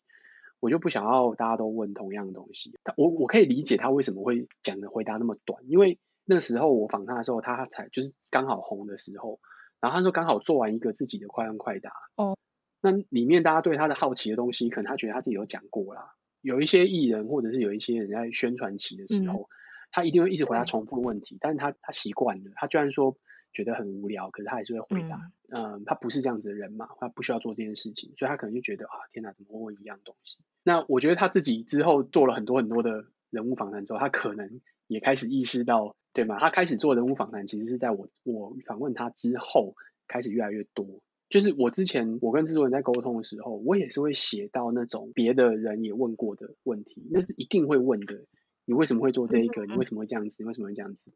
[0.59, 2.73] 我就不想要大家都问同样的东西。
[2.95, 9.39] 我我可以理解他为什么会讲的回答那么短，因为那个时候我访他的时候，他才就是刚好红的时候，
[9.79, 11.91] 然后他说刚好做完一个自己的快问快答。
[12.15, 12.37] 哦，
[12.81, 16.13] 那里面大家对他的好奇的东西，可能他觉得他自己有讲过啦。
[16.41, 19.47] 有一些艺人或者是有一些人在宣传期的时候，嗯、
[19.91, 23.17] 他一定会一直回答重复问题，但是他他习惯了，他居然说。
[23.53, 25.31] 觉得很无聊，可是他还是会回答。
[25.49, 30.37] 嗯，呃、他不是这样子的人嘛，他不需要做这件事情，所以他可能就觉得啊，天哪，怎么会问一样东西？
[30.63, 36.39] 那我觉得他自己之后做了很多很多的人物访谈之后，他可能也开始意识到，对吗？
[36.39, 39.75] 他开始做人物访谈，其实是在我我访问他之后
[40.07, 41.01] 开始越来越多。
[41.29, 48.25] 就是我之前我跟制作人在沟通的时候，我也是会写到那种别的人也问过的问题，那是一定会问的。
[48.63, 49.65] 你为什么会做这一个？
[49.65, 50.43] 你为什么会这样子？
[50.43, 51.11] 你为什么会这样子？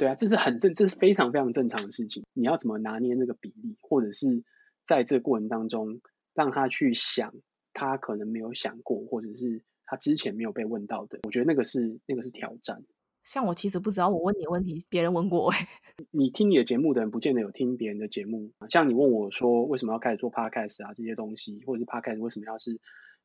[0.00, 2.24] 对啊，这是很正，这是非常非常正常的事情。
[2.32, 4.44] 你要怎么拿捏那个比例，或者是
[4.86, 6.00] 在这个过程当中，
[6.32, 7.34] 让他去想
[7.74, 11.18] 他可能没有想过，或者是他之前没有被问到的。
[11.24, 12.82] 我觉得那个是那个是挑战。
[13.24, 15.68] 像我其实不知道，我问你问题，别人问过哎。
[16.10, 18.52] 你听你的节目的人，不见得有听别人的节目。
[18.70, 22.80] 像你问我说，为什么要开始做 podcast 啊这些东西，或者是 podcast 为什么要是。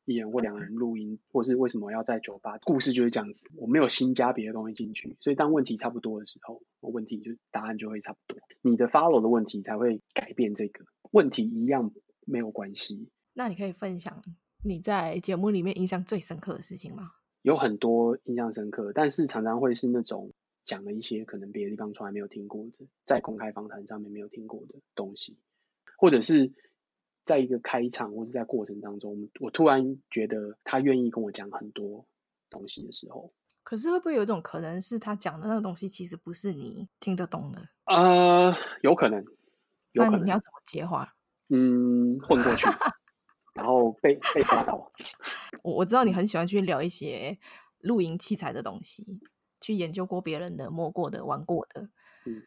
[0.06, 2.58] 一人或两人录音，或是为什么要在酒吧？
[2.64, 8.38] 故事就是这样子，我没有新加别的东西进去，所以当问题差不多的时候，问题就答案就会差不多。
[8.62, 11.92] 你的 follow 的问题才会改变这个问题，一样
[12.24, 13.10] 没有关系。
[13.34, 14.22] 那你可以分享
[14.62, 17.10] 你在节目里面印象最深刻的事情吗？
[17.42, 20.32] 有很多印象深刻，但是常常会是那种
[20.64, 25.36] 讲了一些可能别的地方从来没有听过的，在公开访谈上面没有听过的东西，
[25.98, 26.52] 或者是。
[27.26, 32.06] 在一个开场或者在过程当中，我突然觉得他愿意跟我讲很多
[32.48, 33.34] 东西的时候，
[33.64, 37.68] 可是会不会有一种可能是他讲的那个东西其实不是你听得懂的？
[37.86, 39.22] 呃，有可能，
[39.92, 40.20] 有可能。
[40.20, 41.14] 那你要怎么接话？
[41.50, 42.66] 嗯，混过去，
[43.54, 44.92] 然后被被抓到。
[45.62, 47.38] 我我知道你很喜欢去聊一些
[47.80, 49.20] 露营器材的东西，
[49.60, 51.88] 去研究过别人的、摸过的、玩过的。
[52.24, 52.42] 嗯，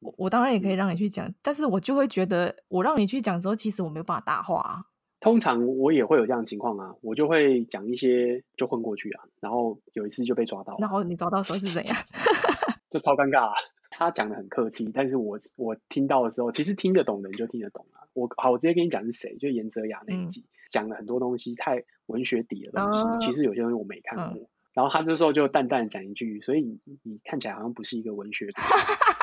[0.00, 4.84] 我我当然也可以让你去讲，但是我就会觉得，我让你去讲之后，其实我没有办法搭话啊。
[5.20, 10.76] 通常我也会有这样的情况啊，我就会讲一些就混过去啊，然后有一次就被抓到。
[10.78, 11.96] 然后你抓到的时候是怎样？
[12.88, 13.54] 就超尴尬啊。
[13.90, 18.06] 他讲的很客气，但是我我听到的时候，其实听得懂的人就听得懂啊。
[18.12, 24.42] 我好，我直接跟你讲是谁，就严泽雅那一集，讲、嗯、了很多东西，太文学底的东西，哦、其实有些东西我没看过。
[24.42, 28.52] 嗯、然后他这时候就淡淡讲一句，所以你，你看起来好像不是一个文学的。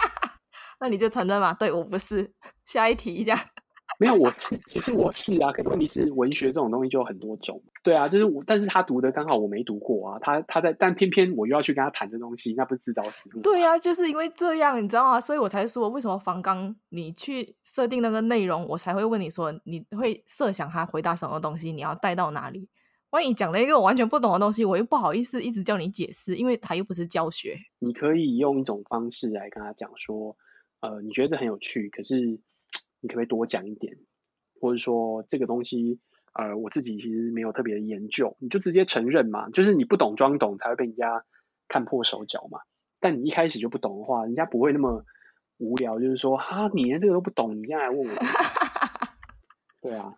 [0.80, 1.54] 那你就承认嘛？
[1.54, 2.32] 对，我不是。
[2.66, 3.40] 下一题这样。
[3.98, 5.54] 没有，我是，其实我是啊。
[5.54, 7.62] 可是问题是，文学这种东西就有很多种。
[7.82, 10.20] 对啊，就是我，但是他读的刚好我没读过啊。
[10.20, 13.42] 他他在，但偏偏我又要去跟他谈这东西，那不是自找死路？
[13.42, 15.22] 对啊，就是因为这样，你知道吗？
[15.22, 22.68] 所以我才说，为什么房刚你去设定那个内容，我才会问你说，你会设想他回答什么东西，你要带到哪里？
[23.12, 27.58] 万一讲了一个我完全不懂的东西，我又不好意思一直叫你解释，因为他又不是教学。
[27.80, 30.36] 你可以用一种方式来跟他讲说，
[30.82, 32.40] 呃，你觉得这很有趣，可是。
[33.02, 33.98] 你可不可以多讲一点，
[34.60, 36.00] 或者说这个东西，
[36.34, 41.24] 呃，我自己其实没有特别的研究，你就直接承认嘛，就是你不懂装懂才会被人家
[41.68, 42.62] 看破手脚嘛。
[43.00, 45.06] 但你一开始就不懂的话，人家不会那么
[45.58, 48.16] 无聊，就是说哈，你连这个都不懂，你现在来问我。
[49.82, 50.18] 对啊，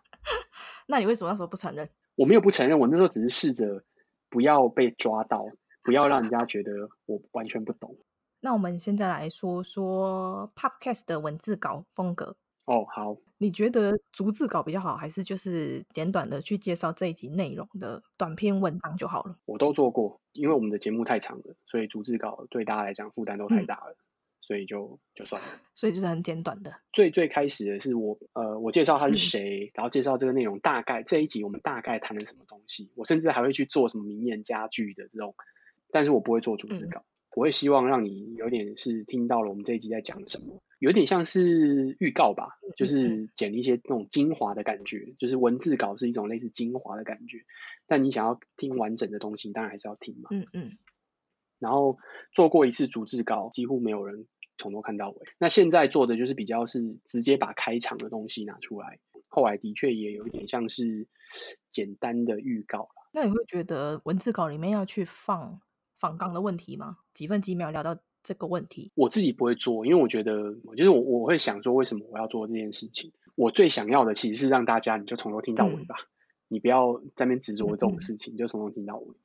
[0.86, 1.86] 那你为什么那时候不承认？
[2.14, 3.84] 我没有不承认，我那时候只是试着
[4.30, 5.44] 不要被抓到，
[5.82, 7.98] 不要让人家觉得我完全不懂。
[8.40, 12.36] 那我们现在来说说 Podcast 的文字稿风格。
[12.66, 13.16] 哦，好。
[13.40, 19.38] 你觉得逐字稿比较好，还是就是简短的去介绍这一集内容的短篇文章就好了？
[19.44, 24.02] 我都做过，因为我们的节目太长了，所以逐字稿对大家来讲负担都太大了，嗯、
[24.40, 25.48] 所以就就算了。
[25.72, 26.74] 所以就是很简短的。
[26.92, 32.90] 最最开始的是我，呃，我介绍他是谁，嗯、然后介绍这个内容，大概这一集我们大概谈了什么东西。
[32.96, 35.36] 我甚至还会去做什么名言佳句的这种，
[35.92, 37.00] 但是我不会做逐字稿。
[37.00, 37.04] 嗯
[37.38, 47.44] 我会希望让你有点是听到了我们这一集在讲什么，有点像是预告吧，就是剪一些那种精华的感觉，就是文字稿是一种类似精华的感觉，
[47.86, 50.30] 但你想要听完整的东西，当然还是要听嘛。
[50.32, 50.78] 嗯嗯。
[51.60, 51.98] 然后
[52.32, 55.16] 做过一次逐字稿，几乎没有人从头看到尾。
[55.38, 58.98] 那现在做的就是比较是直接把开场的东西拿出来，
[59.28, 61.06] 后来的确也有一点像是
[61.70, 62.88] 简单的预告。
[63.12, 65.60] 那你会觉得文字稿里面要去放？
[65.98, 66.98] 访纲的问题吗？
[67.12, 73.12] 几分几秒聊到这个问题，我自己不会做，因为我觉得，就是我我会想说，为什么我要做这件事情？
[73.34, 76.06] 我最想要的其实是让大家，你就从头听到尾吧，嗯、
[76.48, 79.16] 你不要在那边执着这种事情，嗯、就从头听到尾。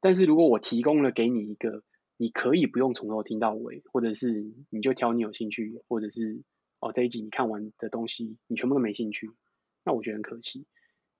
[0.00, 1.82] 但是如果我提供了给你一个，
[2.16, 6.42] 你可以不用从头听到尾，或者是你就挑你有兴趣，或者是
[6.80, 9.30] 哦这一集你看完的东西，你全部都没兴趣，
[9.84, 10.66] 那我觉得很可惜。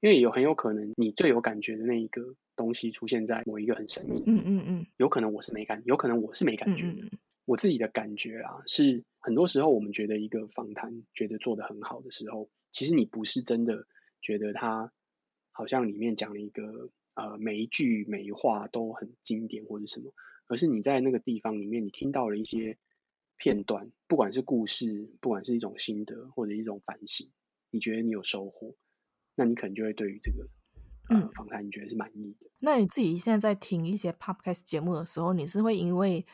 [0.03, 6.93] 因为有很有可能，你最有感觉的那一个东西出现在某一个很神秘，嗯嗯嗯，有可能我是没感，有可能我是没感觉的。
[7.05, 13.87] 嗯嗯，我自己的感觉啊，是很多时候我们觉得一个访谈觉得做得很好的时候，其实你不是真的
[14.21, 14.93] 觉得他
[15.53, 20.13] 好像里面讲了一个呃每一句每一话都很经典或者什么，
[20.49, 22.77] 而是你在那个地方里面，你听到了一些
[23.37, 27.31] 片段，不管是故事，不管是一种心得或者一种反省，
[27.71, 28.75] 你觉得你有收获。
[29.35, 30.47] 那你可能就会对于这个
[31.09, 32.51] 呃访谈，你觉得是满意的。
[32.59, 36.25] 那你自己现在在听一些 podcast 节目的时候，你是会因为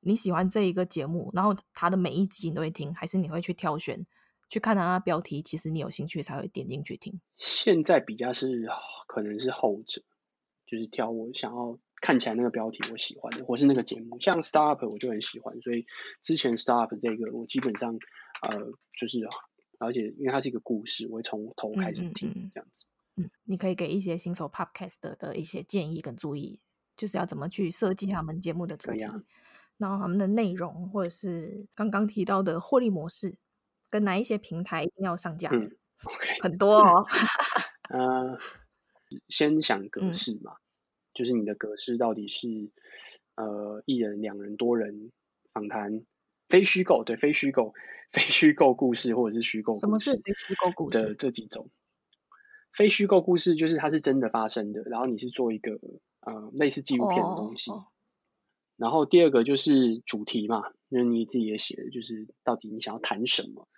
[0.00, 4.04] 你喜欢这一个节目，然后它的每一集你都会听，还是你会去挑选
[4.48, 5.40] 去看它的标题？
[5.40, 7.20] 其实你有兴趣才会点进去听。
[7.36, 8.66] 现在比较是
[9.06, 10.02] 可能是后者，
[10.66, 15.86] 就是挑我想要看起来那个标题我喜欢的，或是那个节目，像 Startup 我就很喜欢，所以
[16.22, 17.98] 之前 Startup 这个我基本上
[18.42, 18.58] 呃
[18.98, 19.20] 就是。
[19.80, 22.84] 而且，因为它是一个故事，我会从头开始听，这样子。
[23.16, 26.60] 嗯，你可以给一些新手 Podcast 的一些建议跟注意，
[26.96, 29.22] 就是要怎么去设计他们节目的主题，啊、
[29.78, 33.36] 然后他们的内容，或者是刚刚提到的获利模式，
[33.88, 35.48] 跟哪一些平台一定要上架。
[35.50, 37.06] 嗯，OK，很多哦。
[37.88, 38.38] 呃，
[39.28, 40.62] 先想 格式嘛，嗯、
[41.14, 42.70] 就是你的格式到底是
[43.36, 45.10] 呃一人、两人、多人
[45.52, 46.04] 访谈。
[46.50, 47.72] 非虚构，对，非虚构，
[48.10, 49.80] 非虚构故事或者是虚构故事。
[49.80, 51.00] 什么是非虚构故事？
[51.00, 51.70] 的这几种，
[52.72, 55.78] 非虚构故事就是它是真的发生的，然后你是做一个
[56.20, 57.70] 呃类似纪录片的东西。
[57.70, 57.88] Oh, oh.
[58.76, 63.68] 然后第二个就是主题嘛，因为你自己也写的，就是到底你想要谈什么。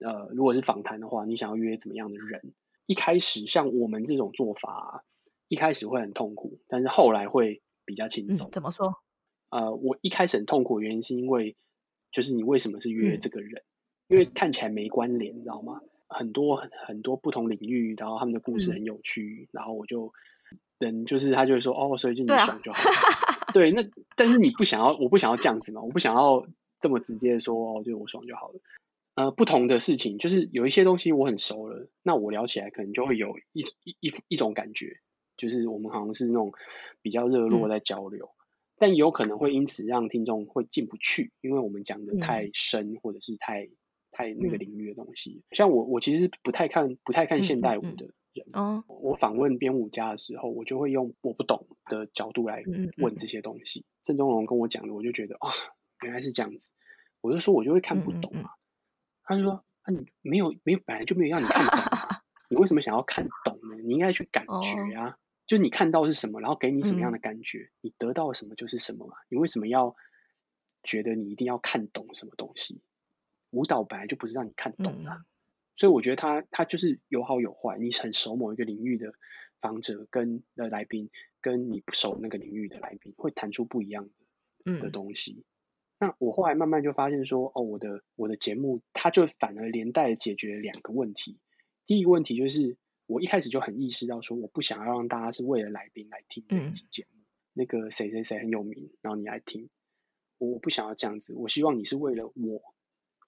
[0.00, 2.52] 呃，如果是访谈的话，你想要约怎么样的人？
[2.86, 5.04] 一开始像我们这种做法，
[5.48, 8.48] 一开始会很痛苦，但是后来会比较轻松。
[8.48, 8.96] 嗯，怎么说？
[9.48, 11.56] 呃，我一开始很痛苦的原因是因为。
[12.12, 13.62] 就是你为什么是约这个人？
[13.62, 13.64] 嗯、
[14.08, 15.80] 因为看起来没关联，你知道吗？
[16.08, 20.12] 很多很很多不同领域，然后他们的故事很有趣，嗯、然后我就
[20.78, 22.78] 人就是他就会说哦，所以就你爽就好。
[23.52, 23.84] 对，那
[24.16, 26.46] 但是你不想要，我不想要这样子嘛，我不想要
[26.80, 28.60] 这么直接说，哦，就我爽就好了。
[29.14, 35.00] 呃，不同的事情就是有一些东西我很熟了，那我聊起来可能就会有一一一一种感觉，
[35.36, 36.52] 就是我们好像是那种
[37.02, 38.37] 比较热络在交流，嗯、
[38.78, 43.68] 但有可能会因此让听众会进不去，因为我们讲的太深、嗯、或者是太
[44.10, 45.42] 太那个领域的东西。
[45.50, 48.46] 嗯、像我，我其实不太看不太看现代舞的人，
[48.86, 52.62] 我访问编舞家的时候，我就会用我不懂的角度来
[52.98, 53.84] 问这些东西。
[54.04, 55.50] 郑中龙跟我讲的，我就觉得啊，
[56.02, 56.72] 原来是这样子，
[57.20, 58.50] 我就说我就会看不懂啊。
[59.24, 63.76] 他就说：“啊，你没有没有，本来就没有让你看懂啊， 你为什么想要看懂呢？
[63.84, 65.14] 你应该去感觉啊，oh.
[65.48, 69.16] 就你看到是什么，然后给你什么样的感觉，嗯、你得到什么就是什么嘛。
[69.28, 69.96] 你为什么要
[70.84, 72.80] 觉得你一定要看懂什么东西？
[73.50, 75.24] 舞蹈本来就不是让你看懂的，嗯、
[75.74, 77.78] 所以我觉得它它就是有好有坏。
[77.78, 79.14] 你很熟某一个领域的
[79.60, 84.10] 访者跟的来宾，跟你不熟那个领域的来宾，会谈出不一样
[84.64, 85.32] 的的东西。
[85.32, 85.44] 嗯”
[86.00, 91.38] 那我后来慢慢就发现说，哦，我的我的节目，它就反而连带解决了两个问题。
[91.86, 92.76] 第一个问题就是，
[93.08, 97.16] 我一开始就很意识到说，我不想要让大家是为了来宾来听这一期节目。
[97.16, 99.70] 嗯、那个谁谁谁很有名，然后你来听，
[100.36, 101.32] 我不想要这样子。
[101.34, 102.60] 我希望你是为了我，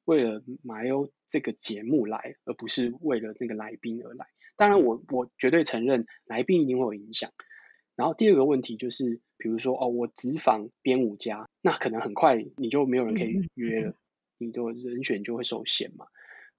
[0.05, 4.27] 为了马里欧这个节目来，而不是为了那个来宾而来。
[4.57, 7.33] 当然我，我我绝对承认来宾一定会有影响。
[7.97, 13.97] 然后第二个问题就是，比如说哦，我只访编舞家，那可能很快你就没有人可以约了，嗯嗯、
[14.49, 16.07] 你的人选就会受限嘛。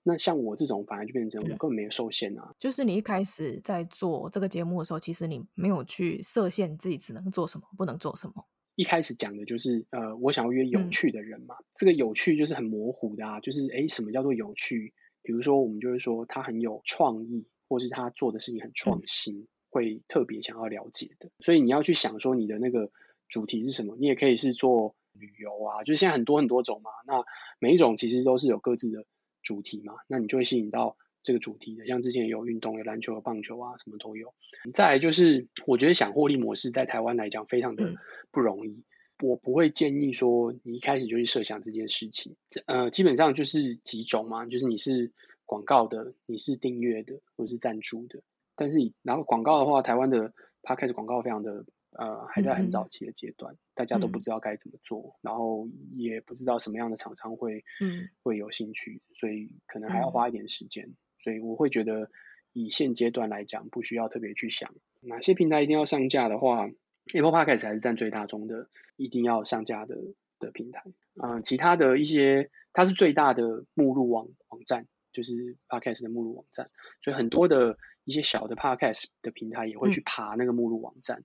[0.04, 2.54] 那像我这种，反而就变成我根本没有受限啊。
[2.58, 8.46] 就是你一开始在做这个节目的时候，其实你没有去设限自己只能做什么，不能做什么。
[8.76, 11.56] 一开始讲的就是，呃，我想要约有趣的人嘛。
[11.60, 14.94] 嗯、这个有趣就是很模糊的啊，就是哎，什么叫做有趣？
[15.22, 19.42] 比如说，我们就会说他很有创意，或是他做的事情很创新。
[19.42, 22.92] 嗯会特别想要了解的，所以你要去想说你的那个
[23.30, 23.96] 主题是什么。
[23.98, 26.92] 你也可以是做旅游啊，就是现在很多很多种嘛。
[27.08, 27.24] 那
[27.58, 29.06] 每一种其实都是有各自的
[29.42, 31.86] 主题嘛，那你就会吸引到这个主题的。
[31.88, 34.34] 像之前有运动，有篮球、有棒球啊，什么都有。
[34.74, 37.96] 再来就是，我觉得想获利模式在台湾来讲非常的
[38.32, 38.72] 不容易。
[38.72, 38.84] 嗯、
[39.30, 42.36] 我不会建议说你一开始就去设想这件事情。
[42.66, 45.12] 呃，基本上就是几种嘛，就是你是
[45.46, 48.22] 广告的，你是订阅的，或者是赞助的。
[48.56, 51.66] 但是，然后广告的话，台湾的 Podcast 广告非常的
[51.98, 60.86] 呃，还在很早期的阶段，嗯、大家都不知道该怎么做，嗯、然后也不知道什么样的厂商会嗯会有兴趣，所以可能还要花一点时间。
[60.86, 62.10] 嗯、所以我会觉得，
[62.54, 66.70] 以现阶段来讲，不需要特别去想哪些平台一定要上架的话
[67.14, 69.98] ，Apple Podcast 还是占最大宗的，一定要上架的
[70.40, 70.84] 的平台。
[71.22, 76.70] 嗯、呃，其他的一些，它是最大的目录网网站，就是 Podcast 的目录网站，
[77.04, 77.78] 所以很多的。
[78.04, 81.24] 一些小的 podcast 的平台也会去爬那个目录网站，嗯、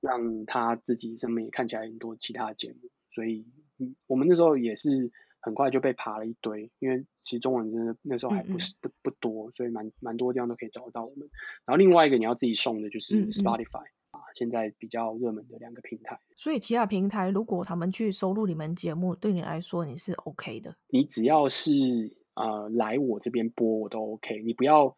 [0.00, 3.46] 让他自己上面也看起来很多其他的节目，所以，
[3.78, 11.28] 嗯，我们那时候也是很快就被爬了一堆，因为其实中文真的那时候还不是不不多，所以蛮蛮多地方都可以找得到我们。
[11.66, 16.18] 然后另外一个你要自己送的就是 Spotify 啊，现在比较热门的两个平台。
[16.36, 20.76] 所以其他平台如果他们去收录你们节目，对你来说你是 OK 的？
[20.88, 21.72] 你只要是
[22.34, 24.96] 呃来我这边播我都 OK，你不要。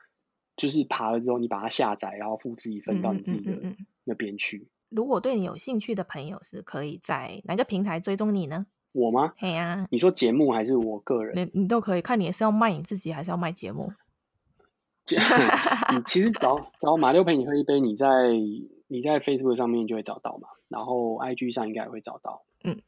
[0.54, 3.74] 就是爬了之后，你把它下载，然后复制一份到你自己的
[4.04, 4.68] 那边去。
[4.94, 8.66] 如果对你有兴趣的朋友，是可以在哪个平台追踪你呢？
[8.92, 9.32] 我吗？
[9.40, 9.88] 对呀、啊。
[9.90, 11.34] 你说节目还是我个人？
[11.36, 13.92] 你你都可以看，你是要卖你自己，还是要卖节目？
[15.08, 18.06] 你其实找找马六陪你喝一杯，你在
[18.86, 22.44] 你在 Facebook 上面就会找到嘛，然后 IG 上应该也会找到。
[22.62, 22.80] 嗯，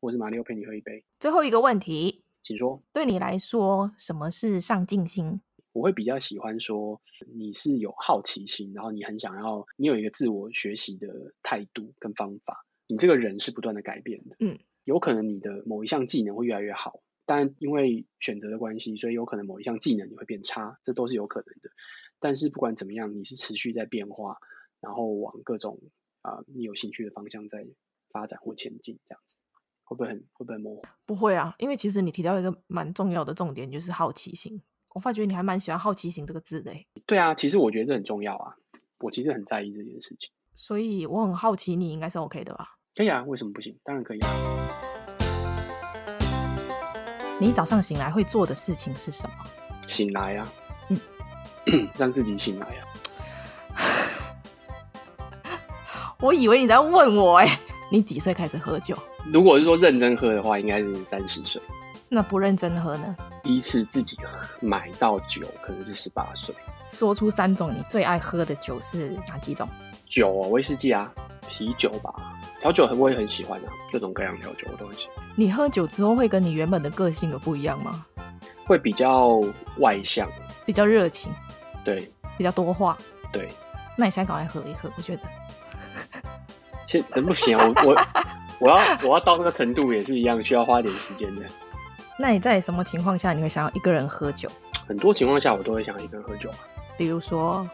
[0.00, 1.04] 我是马六陪你喝一杯。
[1.20, 2.82] 最后一个问题，请说。
[2.92, 5.40] 对你来说，什么是上进心？
[5.72, 7.00] 我会比较喜欢说，
[7.32, 14.36] 你是有好奇心，然后你很想要，你有一个自我学习的态度跟方法，你这个人是不断的改变的。
[14.40, 21.70] 嗯，有可能你的某一项技能会越来越好，但因为选择的关系，所以有可能某一项技能你会变差，这都是有可能的。
[22.18, 24.38] 但是不管怎么样，你是持续在变化，
[24.80, 25.80] 然后往各种
[26.22, 27.64] 啊、呃、你有兴趣的方向在
[28.10, 29.36] 发展或前进，这样子
[29.84, 30.82] 会不会很会不会很模糊？
[31.06, 34.60] 不会啊，因为其实你提到一个蛮重要的重点，就是好奇心。
[34.92, 36.72] 我发觉你还蛮喜欢“好奇心”这个字的。
[37.06, 38.54] 对啊，其实我觉得这很重要啊，
[38.98, 40.28] 我其实很在意这件事情。
[40.52, 42.76] 所以我很好奇，你应该是 OK 的吧？
[42.96, 43.78] 可以啊，为什么不行？
[43.84, 44.28] 当然可以啊。
[47.38, 49.34] 你早上醒来会做的事情是什么？
[49.86, 50.52] 醒来啊，
[50.88, 52.86] 嗯， 让自己醒来啊。
[56.20, 57.60] 我以为你在问我哎，
[57.92, 58.96] 你几岁开始喝酒？
[59.32, 61.62] 如果是说认真喝的话，应该是三十岁。
[62.12, 63.16] 那不认真喝呢？
[63.40, 64.18] 第一次自己
[64.58, 66.52] 买到酒，可能是十八岁。
[66.90, 69.68] 说出三种你最爱喝的酒是哪几种？
[70.06, 71.08] 酒啊，威士忌啊，
[71.48, 72.12] 啤酒吧，
[72.60, 75.24] 调酒我也很喜欢啊，各种各样调酒我都很喜欢。
[75.36, 78.04] 你喝酒之后会跟你原本的个性有不一样吗？
[78.66, 79.40] 会比较
[79.78, 80.28] 外向，
[80.66, 81.32] 比较热情，
[81.84, 82.98] 对，比较多话，
[83.30, 83.48] 对。
[83.96, 85.22] 那你现在赶快喝一喝，我觉得。
[86.88, 88.06] 现在不行，我我
[88.58, 91.42] 我要我要到那个程度也是一样，需要花一点时间的。
[92.20, 94.46] 那你在什么情况下你会想要一个人喝酒？
[94.86, 96.56] 很多情况下我都会想要一个人喝酒啊。
[96.98, 97.66] 比如说，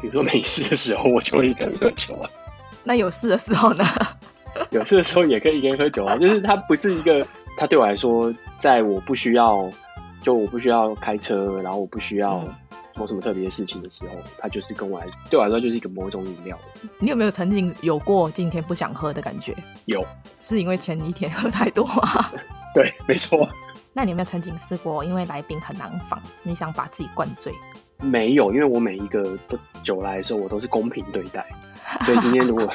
[0.00, 2.30] 比如说没事的时候，我就会一个人喝酒啊。
[2.84, 3.84] 那有事的时候呢？
[4.70, 6.16] 有事的时候也可以一个人喝酒啊。
[6.16, 7.26] 就是它不是一个，
[7.56, 9.68] 它对我来说，在我不需要，
[10.22, 12.38] 就我不需要开车，然后我不需要。
[12.38, 12.54] 嗯
[12.92, 16.58] 做什么特别的事情的时候，它就是跟我来，对我来说就是一个某种饮料。
[16.98, 19.56] 你有没有曾经有过今天不想喝的感觉？
[19.86, 20.04] 有，
[20.38, 22.26] 是因为前一天喝太多吗？
[22.74, 23.48] 对，没错。
[23.92, 27.52] 那你有没有曾经试过，因为来宾很难防，你想把自己灌醉？
[28.02, 31.44] 没有，因为我每一个都酒来的时候，我都是公平对待。
[32.06, 32.72] 所以今天如果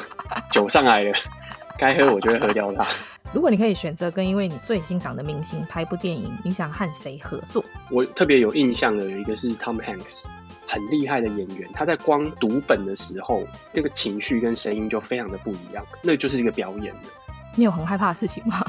[0.51, 1.13] 酒上来了，
[1.79, 2.85] 该喝我就会喝掉它。
[3.33, 7.63] 如果你可以选择跟一位你最欣赏的明星拍一部电影，你想和谁合作？
[7.89, 10.25] 我特别有印象的有一个是 Tom Hanks，
[10.67, 11.69] 很厉害的演员。
[11.73, 17.09] 他在光读本的时候，那个情绪跟声音就非常的不一样，那就是一个表演的。
[17.55, 18.61] 你有很害怕的事情吗？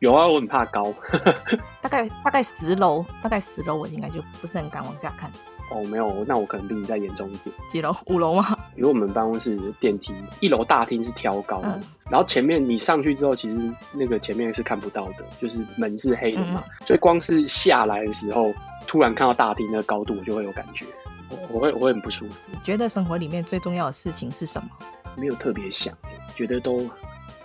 [0.00, 0.92] 有啊，我很怕高，
[1.80, 5.30] 大概大概十楼，大概十楼，我应该就不是很敢往下看。
[5.68, 7.54] 哦，没有，那我可能比你再严重一点。
[7.68, 7.92] 几楼？
[8.06, 8.56] 五楼吗？
[8.76, 18.52] 因为我们办公室电梯，一楼大厅是挑高的，嗯、然后前面你上去之后，其实那个前面是看不到的，就是门是黑的嘛，嗯、所以光是下来的时候，
[18.86, 20.84] 突然看到大厅那个高度，我就会有感觉，
[21.30, 22.34] 我我会我会很不舒服。
[22.52, 24.68] 你觉得生活里面最重要的事情是什么？
[25.16, 25.92] 没有特别想，
[26.36, 26.88] 觉得都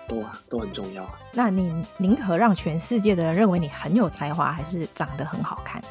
[0.08, 1.20] 都啊都很重要啊。
[1.34, 5.82] 那你宁可让全世界的人认为你很有才华，还是长得很好看？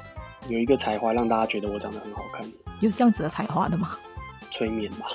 [0.49, 2.45] 有一个才华让大家觉得我长得很好看，
[2.81, 3.97] 有这样子的才华的吗？
[4.51, 5.07] 催眠吧。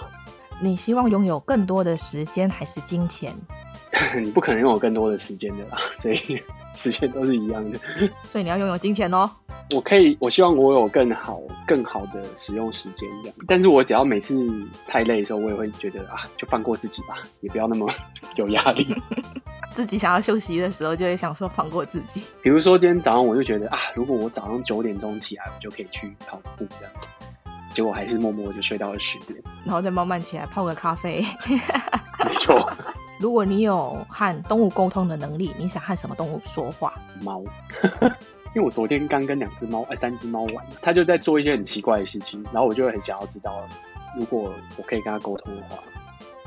[0.61, 3.33] 你希望拥有更多的时间还是金钱？
[4.23, 6.41] 你不可能拥有更多的时间的啦，所以
[6.75, 7.79] 时间都是一样的。
[8.23, 9.29] 所以你要拥有金钱哦。
[9.73, 13.37] 我可以，我希望我有更好、更好的使用时间这样。
[13.47, 14.37] 但是我只要每次
[14.87, 17.89] 太累的时候，我也会觉得啊，就放过自己吧，也不要那么
[18.35, 18.95] 有压力。
[19.73, 22.21] 自己想要休息的时候，就会想说放过自己。
[22.43, 27.09] 比如说今天早上，我就觉得啊，如果我早上九点钟起来，我就可以去跑步这样子。
[27.73, 31.25] 结果还是默默就睡到了十点，然后再慢慢起来泡个咖啡。
[32.23, 32.71] 没错。
[33.17, 36.93] 如果你有和动物沟通的能力，你想和什么动物说话？
[37.21, 37.43] 猫。
[38.55, 43.61] 因为我昨天刚跟两只猫、哎，三只猫玩，它就在做一些很奇怪的事情，然后我就会很想要知道，
[44.17, 45.77] 如果我可以跟它沟通的话，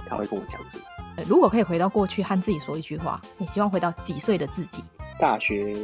[0.09, 0.85] 它会跟我讲什么。
[1.27, 4.83] 如果可以回到过去和自己说一句话，你希望回到几岁的自己？
[5.19, 5.77] 大学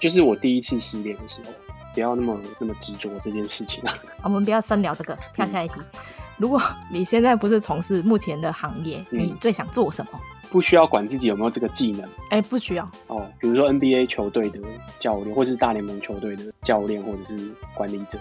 [0.00, 1.52] 就是我第一次失恋的时候，
[1.94, 3.94] 不要那么那么执着这件事情啊。
[4.24, 5.74] 我们不要深聊这个，跳下一题。
[5.78, 6.00] 嗯、
[6.38, 10.20] 如果你现在不是从事目前的行业，嗯、你最想做什么？
[10.50, 13.26] 不需要管自己有没有这个技能，哎、欸，不需要哦。
[13.38, 14.58] 比如说 NBA 球队的
[14.98, 18.18] 教练，或是大联盟球队的教练，或者是管理者。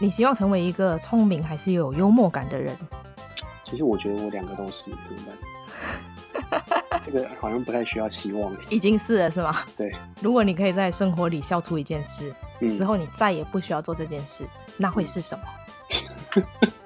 [0.00, 2.76] 你希望成为一个聪明还是有幽默感的人？
[3.64, 5.20] 其实我觉得我两个都是，怎么
[6.50, 6.82] 办？
[7.00, 9.54] 这个好像不太需要希望，已经是了是吗？
[9.76, 9.94] 对。
[10.20, 14.42] 如果你可以在生活里笑出一件事，嗯、之后你再也不需要做这件事，
[14.78, 15.44] 那会是什么？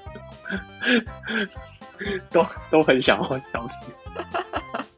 [2.31, 3.77] 都都很想要消失。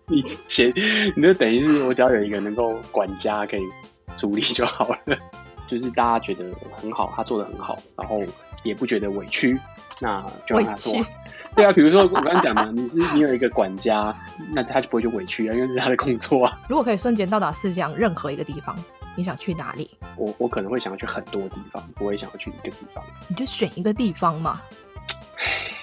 [0.07, 0.73] 你前，
[1.17, 3.63] 你就等于是我只要有一个能够管家可以
[4.17, 5.17] 处理就好了，
[5.69, 6.45] 就是大家觉得
[6.77, 8.21] 很好，他做的很好，然后
[8.63, 9.59] 也不觉得委屈。
[10.01, 10.93] 那就让他做，
[11.55, 14.15] 对啊，比如说我刚刚讲嘛，你是你有一个管家，
[14.53, 16.59] 那他就不会就委屈啊，因为是他的工作啊。
[16.69, 18.77] 如果可以瞬间到达世界上任何一个地方，
[19.15, 19.89] 你想去哪里？
[20.17, 23.03] 我我可能会想要去很多地方，不会想要去一个地方。
[23.29, 24.61] 你就选一个地方嘛。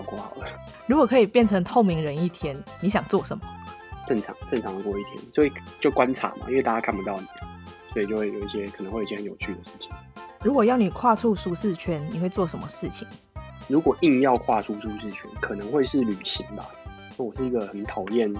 [0.00, 0.46] 跳过好了。
[0.86, 3.44] 如果可以变成透明人一天，你想做什么？
[4.06, 7.26] 正常正常的过一天，所以就观察嘛，因为大家看不到你，
[7.92, 9.90] 所以就会有一些可能会有一些很有趣的事情。
[10.42, 13.06] 如果要你跨出舒适圈，你会做什么事情？
[13.68, 16.64] 如果硬要跨出舒适圈，可能会是旅行吧。
[17.16, 18.32] 我是一个很讨厌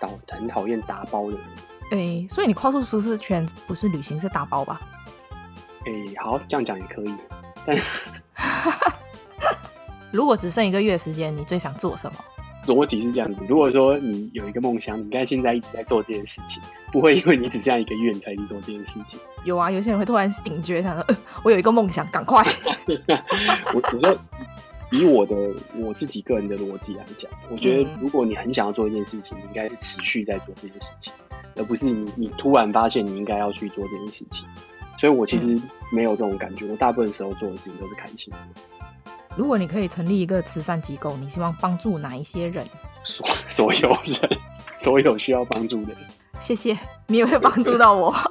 [0.00, 1.46] 打、很讨厌打包的人。
[1.92, 4.80] 哎、欸，所以你跨出舒适圈不是旅行，是打包吧？
[5.84, 7.14] 哎、欸，好，这样讲也可以。
[7.64, 7.76] 但
[10.16, 12.16] 如果只剩一个月的时间，你最想做什么？
[12.66, 16.60] 逻辑是这样子：如果说你有一个梦想，你应该现在一直在做这件事情，
[16.90, 19.20] 不会因为你只剩下一个月，你才去做这件事情。
[19.44, 22.42] 有啊，有些人会突然警觉，他说：“呃、 我有一个梦想，赶快。
[23.72, 24.18] 我”我我说，
[24.90, 25.36] 以我的
[25.76, 31.12] 我自己个人的逻辑来讲，我觉得如果你很想要做一件事情，你应该是持续在做这件事情，
[31.56, 34.44] 而不是你你突然发现你应该要去做这件事情。
[34.98, 35.60] 所以我其实
[35.92, 38.38] 没有这种感觉，我大部分时候做的事情都是开心的。
[39.36, 42.66] 如果你可以成立一个慈善机构，你希望帮助哪一些人？
[43.04, 44.38] 所所有人，
[44.78, 45.98] 所有需要帮助的人。
[46.38, 46.76] 谢谢，
[47.06, 48.14] 你也会帮助到我。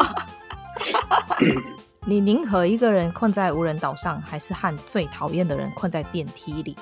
[2.07, 6.75] 你宁可一个人困在无人岛上，还是和最讨厌的人困在电梯里？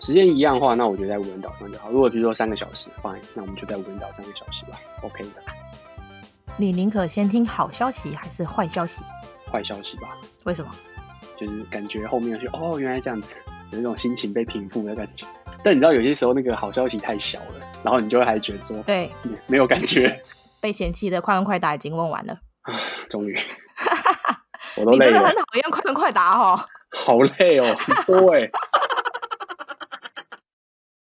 [0.00, 1.90] 时间一样的话，那我觉得在无人岛上就好。
[1.90, 5.42] 如果比如说三个小时，fine，那我们就在无人岛三个小时吧，OK 的。
[6.56, 9.02] 你宁可先听好消息还是坏消息？
[9.50, 10.16] 坏消息吧。
[10.44, 10.70] 为什么？
[11.38, 13.36] 就是感觉后面就哦，原来这样子，
[13.72, 15.26] 有一种心情被平复的感觉。
[15.64, 19.10] 但你知道，有些时候那个好消息太小了，然后你就会还觉得说，对，
[19.46, 20.20] 没有感觉。
[20.60, 22.32] 被嫌弃的快问快答已经问完了
[22.62, 22.74] 啊，
[23.08, 23.38] 终于。
[24.76, 25.06] 我都累了。
[25.06, 26.58] 你真的很讨厌快问快答哦。
[26.92, 28.48] 好累哦，很多哎。